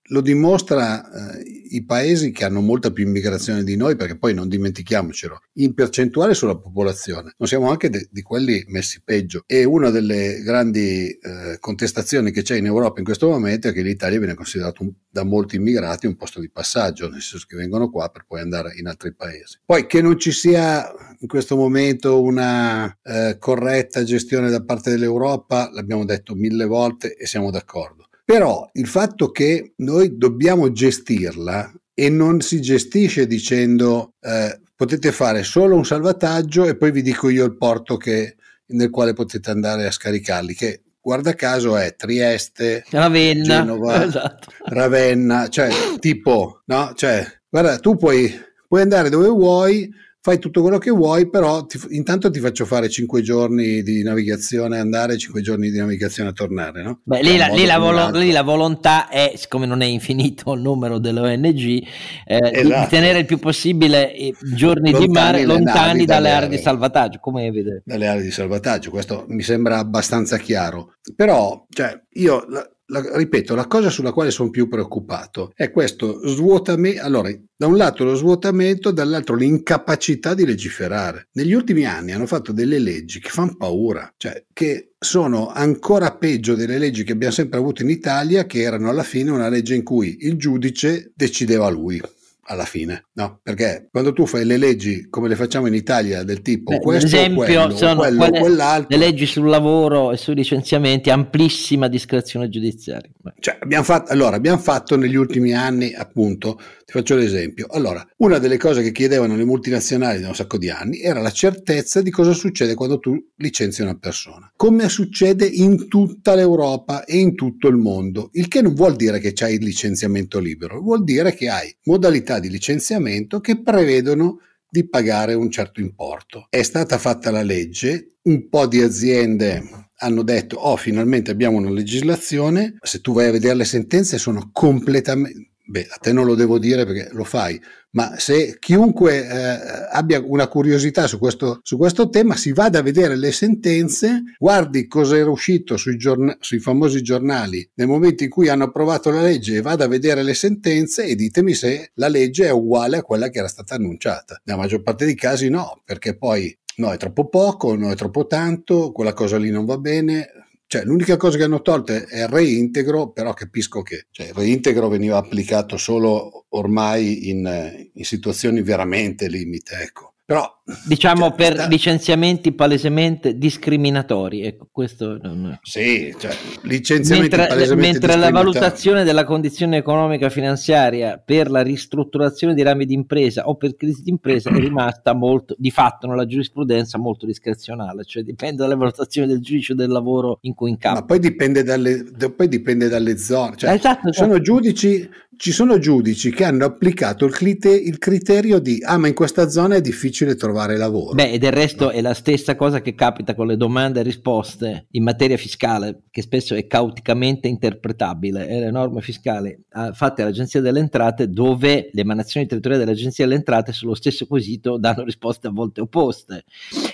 [0.08, 4.48] lo dimostra eh, i paesi che hanno molta più immigrazione di noi, perché poi non
[4.48, 9.42] dimentichiamocelo, in percentuale sulla popolazione, non siamo anche de- di quelli messi peggio.
[9.46, 13.82] E una delle grandi eh, contestazioni che c'è in Europa in questo momento è che
[13.82, 17.90] l'Italia viene considerato un, da molti immigrati un posto di passaggio, nel senso che vengono
[17.90, 19.58] qua per poi andare in altri paesi.
[19.64, 20.90] Poi che non ci sia
[21.20, 27.26] in questo momento una eh, corretta gestione da parte dell'Europa, l'abbiamo detto mille volte e
[27.26, 34.60] siamo d'accordo però il fatto che noi dobbiamo gestirla e non si gestisce dicendo eh,
[34.76, 39.14] potete fare solo un salvataggio e poi vi dico io il porto che, nel quale
[39.14, 44.52] potete andare a scaricarli, che guarda caso è Trieste, Ravenna, Genova, esatto.
[44.66, 46.92] Ravenna, cioè tipo, no?
[46.94, 48.30] Cioè, guarda, tu puoi,
[48.68, 49.90] puoi andare dove vuoi,
[50.28, 54.78] fai tutto quello che vuoi, però ti, intanto ti faccio fare 5 giorni di navigazione
[54.78, 56.82] andare, 5 giorni di navigazione a tornare.
[56.82, 57.00] No?
[57.02, 60.60] Beh, lì, la, lì, la volo- lì, la, volontà è, siccome non è infinito il
[60.60, 61.82] numero delle ONG,
[62.26, 62.60] eh, esatto.
[62.60, 67.18] di tenere il più possibile i giorni lontani di mare lontani dalle, aree di salvataggio,
[67.20, 67.82] come vedete.
[67.86, 70.96] Dalle aree di salvataggio, questo mi sembra abbastanza chiaro.
[71.16, 77.02] Però, cioè, io la, ripeto, la cosa sulla quale sono più preoccupato è questo svuotamento.
[77.02, 81.28] Allora, da un lato lo svuotamento, dall'altro l'incapacità di legiferare.
[81.32, 86.54] Negli ultimi anni hanno fatto delle leggi che fanno paura, cioè che sono ancora peggio
[86.54, 89.82] delle leggi che abbiamo sempre avuto in Italia, che erano alla fine una legge in
[89.82, 92.00] cui il giudice decideva lui
[92.48, 93.40] alla fine, no?
[93.42, 97.06] Perché quando tu fai le leggi come le facciamo in Italia, del tipo Beh, questo
[97.06, 98.96] esempio, quello, sono quello, quelle, quell'altro.
[98.96, 103.10] Le leggi sul lavoro e sui licenziamenti, amplissima discrezione giudiziaria.
[103.38, 106.58] Cioè, abbiamo fatto, allora, abbiamo fatto negli ultimi anni, appunto,
[106.88, 107.66] ti faccio l'esempio.
[107.66, 111.30] Allora, una delle cose che chiedevano le multinazionali da un sacco di anni era la
[111.30, 114.50] certezza di cosa succede quando tu licenzi una persona.
[114.56, 118.30] Come succede in tutta l'Europa e in tutto il mondo.
[118.32, 122.38] Il che non vuol dire che c'hai il licenziamento libero, vuol dire che hai modalità
[122.38, 126.46] di licenziamento che prevedono di pagare un certo importo.
[126.48, 131.70] È stata fatta la legge, un po' di aziende hanno detto oh finalmente abbiamo una
[131.70, 136.34] legislazione, se tu vai a vedere le sentenze sono completamente Beh, a te non lo
[136.34, 137.60] devo dire perché lo fai,
[137.90, 139.58] ma se chiunque eh,
[139.90, 144.86] abbia una curiosità su questo, su questo, tema si vada a vedere le sentenze, guardi
[144.86, 149.20] cosa era uscito sui, giorn- sui, famosi giornali nel momento in cui hanno approvato la
[149.20, 153.02] legge e vada a vedere le sentenze e ditemi se la legge è uguale a
[153.02, 154.40] quella che era stata annunciata.
[154.44, 158.26] Nella maggior parte dei casi no, perché poi no è troppo poco, no è troppo
[158.26, 160.30] tanto, quella cosa lì non va bene,
[160.68, 164.88] cioè, l'unica cosa che hanno tolto è il reintegro, però capisco che cioè, il reintegro
[164.88, 169.76] veniva applicato solo ormai in, in situazioni veramente limite.
[169.76, 170.12] Ecco.
[170.26, 175.58] Però, diciamo cioè, per licenziamenti palesemente discriminatori, ecco, questo non...
[175.62, 182.62] Sì, cioè, licenziamenti mentre, mentre la valutazione della condizione economica finanziaria per la ristrutturazione di
[182.62, 186.98] rami di impresa o per crisi di impresa è rimasta molto, di fatto nella giurisprudenza
[186.98, 191.00] molto discrezionale, cioè dipende dalle valutazioni del giudice del lavoro in cui incappa.
[191.00, 192.04] Ma poi dipende dalle,
[192.36, 194.12] poi dipende dalle zone, cioè, esatto, esatto.
[194.12, 195.08] sono giudici
[195.38, 199.80] ci sono giudici che hanno applicato il, criterio di ah ma in questa zona è
[199.80, 201.14] difficile trovare lavoro.
[201.14, 201.90] Beh, e del resto no.
[201.90, 206.22] è la stessa cosa che capita con le domande e risposte in materia fiscale, che
[206.22, 208.46] spesso è cauticamente interpretabile.
[208.46, 213.36] È le norme fiscali ah, fatte all'Agenzia delle Entrate dove le emanazioni territoriali dell'Agenzia delle
[213.36, 216.44] Entrate sullo stesso quesito danno risposte a volte opposte.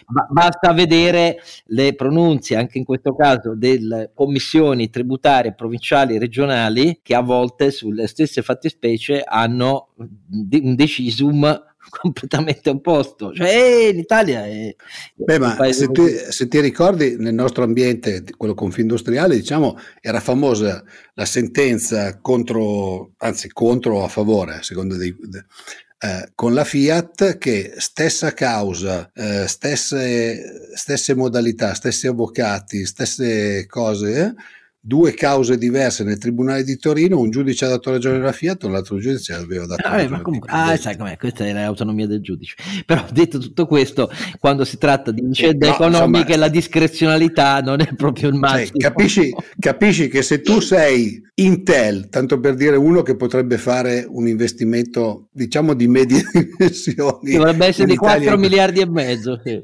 [0.06, 7.00] Ma basta vedere le pronunce, anche in questo caso, delle commissioni tributarie provinciali e regionali
[7.02, 11.62] che a volte sulle stesse stesse fattispecie hanno un decisum
[12.00, 13.32] completamente opposto.
[13.32, 14.74] Cioè, eh, l'Italia è.
[15.14, 20.82] Beh, ma se ti, se ti, ricordi, nel nostro ambiente, quello confindustriale, diciamo, era famosa
[21.14, 25.14] la sentenza contro, anzi, contro o a favore, secondo dei.
[25.96, 34.20] Eh, con la Fiat che stessa causa, eh, stesse, stesse modalità, stessi avvocati, stesse cose,
[34.20, 34.34] eh,
[34.86, 38.74] due cause diverse nel Tribunale di Torino, un giudice ha dato ragione alla Fiat, un
[38.74, 42.54] altro giudice aveva dato ah, ragione comunque, Ah, sai com'è, questa è l'autonomia del giudice.
[42.84, 47.80] Però detto tutto questo, quando si tratta di vicende no, economiche insomma, la discrezionalità non
[47.80, 48.78] è proprio il cioè, massimo.
[48.78, 54.04] Cioè, capisci, capisci, che se tu sei Intel, tanto per dire uno che potrebbe fare
[54.06, 57.32] un investimento diciamo di medie dimensioni.
[57.32, 59.40] Dovrebbe essere di Italia, 4 miliardi e mezzo.
[59.42, 59.62] Sì.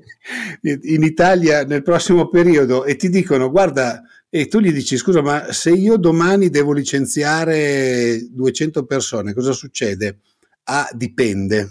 [0.95, 4.03] In Italia nel prossimo periodo e ti dicono guarda
[4.33, 10.21] e tu gli dici scusa ma se io domani devo licenziare 200 persone cosa succede?
[10.65, 11.71] Ah dipende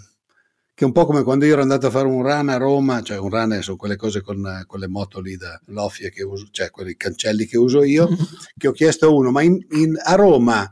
[0.74, 3.00] che è un po' come quando io ero andato a fare un run a Roma
[3.02, 6.48] cioè un run sono quelle cose con, con le moto lì da Lofia che uso
[6.50, 8.08] cioè quei cancelli che uso io
[8.56, 10.70] che ho chiesto a uno ma in, in, a Roma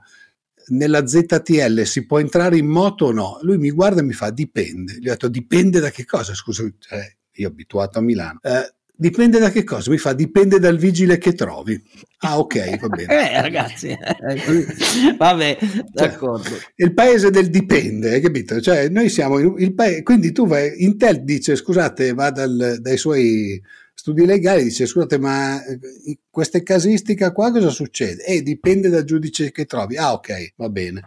[0.69, 3.39] nella ZTL si può entrare in moto o no?
[3.43, 4.95] Lui mi guarda e mi fa dipende.
[4.95, 6.35] Gli ho detto dipende da che cosa?
[6.35, 8.41] Scusa, cioè, io abituato a Milano.
[8.43, 9.93] Eh, Dipende da che cosa?
[9.93, 11.81] Mi fa dipende dal vigile che trovi.
[12.23, 13.31] Ah, ok, va bene.
[13.31, 13.97] eh, ragazzi,
[15.17, 16.49] vabbè, cioè, d'accordo.
[16.49, 18.61] Cioè, il paese del dipende, hai capito?
[18.61, 23.63] Cioè, noi siamo il paese, quindi tu vai, Intel dice, scusate, va dal, dai suoi
[23.95, 25.79] studi legali, dice, scusate, ma eh,
[26.29, 28.25] questa casistica qua cosa succede?
[28.25, 29.97] Eh, dipende dal giudice che trovi.
[29.97, 31.03] Ah, ok, va bene.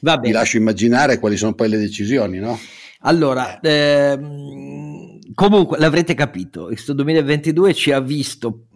[0.00, 0.26] Va bene.
[0.26, 2.58] Vi lascio immaginare quali sono poi le decisioni, no?
[3.00, 4.95] Allora, ehm,
[5.36, 8.68] comunque l'avrete capito, questo 2022 ci ha visto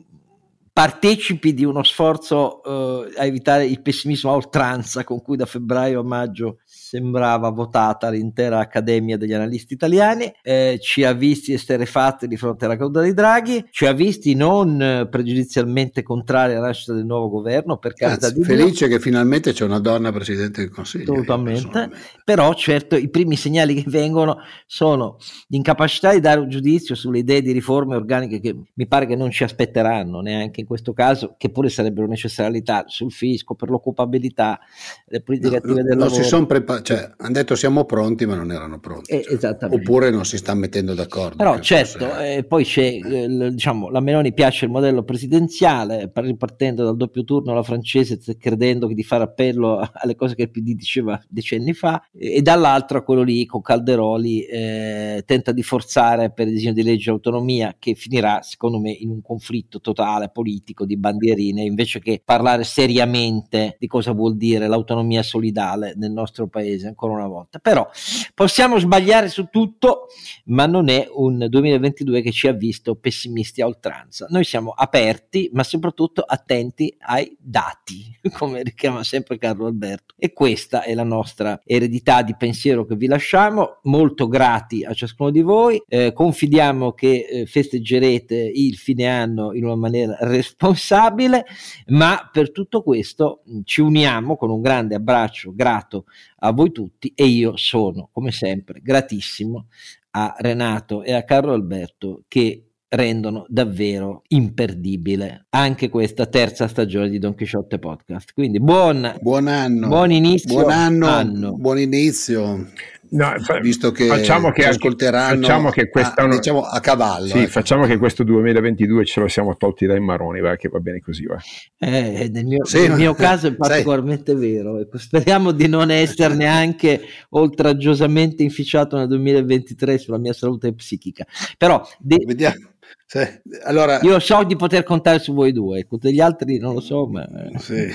[0.73, 6.01] partecipi di uno sforzo eh, a evitare il pessimismo a oltranza con cui da febbraio
[6.01, 6.59] a maggio
[6.91, 12.77] sembrava votata l'intera Accademia degli analisti italiani, eh, ci ha visti esterefatti di fronte alla
[12.77, 17.95] caduta di Draghi, ci ha visti non pregiudizialmente contrari alla nascita del nuovo governo, per
[17.95, 18.97] carità di felice Dio.
[18.97, 21.13] che finalmente c'è una donna Presidente del Consiglio.
[21.13, 21.91] Assolutamente,
[22.25, 25.17] però certo i primi segnali che vengono sono
[25.49, 29.31] l'incapacità di dare un giudizio sulle idee di riforme organiche che mi pare che non
[29.31, 34.59] ci aspetteranno neanche anche in questo caso, che pure sarebbero necessarialità sul fisco, per l'occupabilità,
[35.07, 36.23] le politiche no, attive no, del non lavoro.
[36.23, 39.13] Si sono prepa- cioè, hanno detto siamo pronti, ma non erano pronti.
[39.13, 39.57] Eh, cioè.
[39.61, 41.37] Oppure non si sta mettendo d'accordo.
[41.37, 42.37] Però certo, forse...
[42.37, 47.53] eh, poi c'è, eh, diciamo, la Meloni piace il modello presidenziale, ripartendo dal doppio turno
[47.53, 52.43] alla francese, credendo di fare appello alle cose che il PD diceva decenni fa, e
[52.43, 57.77] dall'altro quello lì con Calderoli eh, tenta di forzare per il disegno di legge autonomia
[57.79, 63.77] che finirà secondo me in un conflitto totale politico di bandierine invece che parlare seriamente
[63.79, 67.59] di cosa vuol dire l'autonomia solidale nel nostro paese ancora una volta.
[67.59, 67.89] Però
[68.35, 70.07] possiamo sbagliare su tutto,
[70.47, 74.27] ma non è un 2022 che ci ha visto pessimisti a oltranza.
[74.31, 80.15] Noi siamo aperti, ma soprattutto attenti ai dati, come richiama sempre Carlo Alberto.
[80.17, 85.31] E questa è la nostra eredità di pensiero che vi lasciamo, molto grati a ciascuno
[85.31, 91.45] di voi, eh, confidiamo che eh, festeggerete il fine anno in una maniera responsabile,
[91.87, 96.05] ma per tutto questo ci uniamo con un grande abbraccio grato
[96.41, 99.67] a voi tutti e io sono come sempre gratissimo
[100.13, 107.19] a Renato e a Carlo Alberto che rendono davvero imperdibile anche questa terza stagione di
[107.19, 108.33] Don Quixote Podcast.
[108.33, 111.57] Quindi buon, buon anno, buon inizio, buon anno, anno.
[111.57, 112.69] buon inizio.
[113.13, 117.51] No, visto che facciamo che ascolteranno facciamo che a, diciamo a cavallo sì, ecco.
[117.51, 121.27] facciamo che questo 2022 ce lo siamo tolti dai maroni va, che va bene così
[121.27, 121.37] va.
[121.79, 124.39] Eh, nel mio, sì, nel mio caso è particolarmente sì.
[124.39, 127.01] vero ecco, speriamo di non essere neanche
[127.31, 131.27] oltraggiosamente inficiato nel 2023 sulla mia salute psichica
[131.59, 132.69] però de- vediamo
[133.07, 133.27] sì.
[133.65, 137.07] Allora, io so di poter contare su voi due, con gli altri non lo so,
[137.07, 137.29] ma...
[137.59, 137.89] Sì.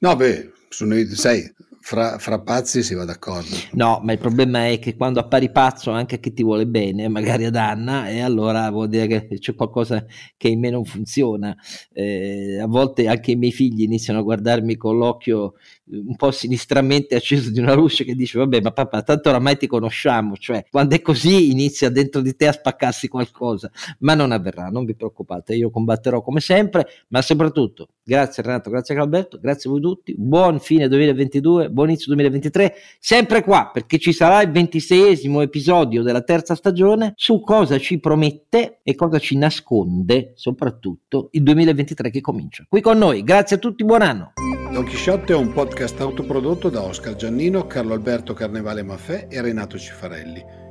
[0.00, 1.48] No, beh, su noi, sai,
[1.82, 3.56] fra, fra, pazzi si va d'accordo.
[3.72, 7.08] No, ma il problema è che quando appari pazzo anche a chi ti vuole bene,
[7.08, 10.04] magari ad Anna, e allora vuol dire che c'è qualcosa
[10.36, 11.54] che in me non funziona.
[11.92, 15.54] Eh, a volte anche i miei figli iniziano a guardarmi con l'occhio
[15.92, 19.66] un po' sinistramente acceso di una luce che dice vabbè ma papà tanto oramai ti
[19.66, 23.70] conosciamo cioè quando è così inizia dentro di te a spaccarsi qualcosa.
[24.00, 28.94] Ma non avverrà non vi preoccupate io combatterò come sempre ma soprattutto grazie Renato grazie
[28.94, 34.12] Calberto grazie a voi tutti buon fine 2022 buon inizio 2023 sempre qua perché ci
[34.12, 40.32] sarà il ventiseiesimo episodio della terza stagione su cosa ci promette e cosa ci nasconde
[40.34, 42.64] soprattutto il 2023 che comincia.
[42.68, 44.32] Qui con noi grazie a tutti buon anno
[44.72, 49.76] Don Chisciotte è un podcast autoprodotto da Oscar Giannino, Carlo Alberto Carnevale Maffè e Renato
[49.76, 50.42] Cifarelli,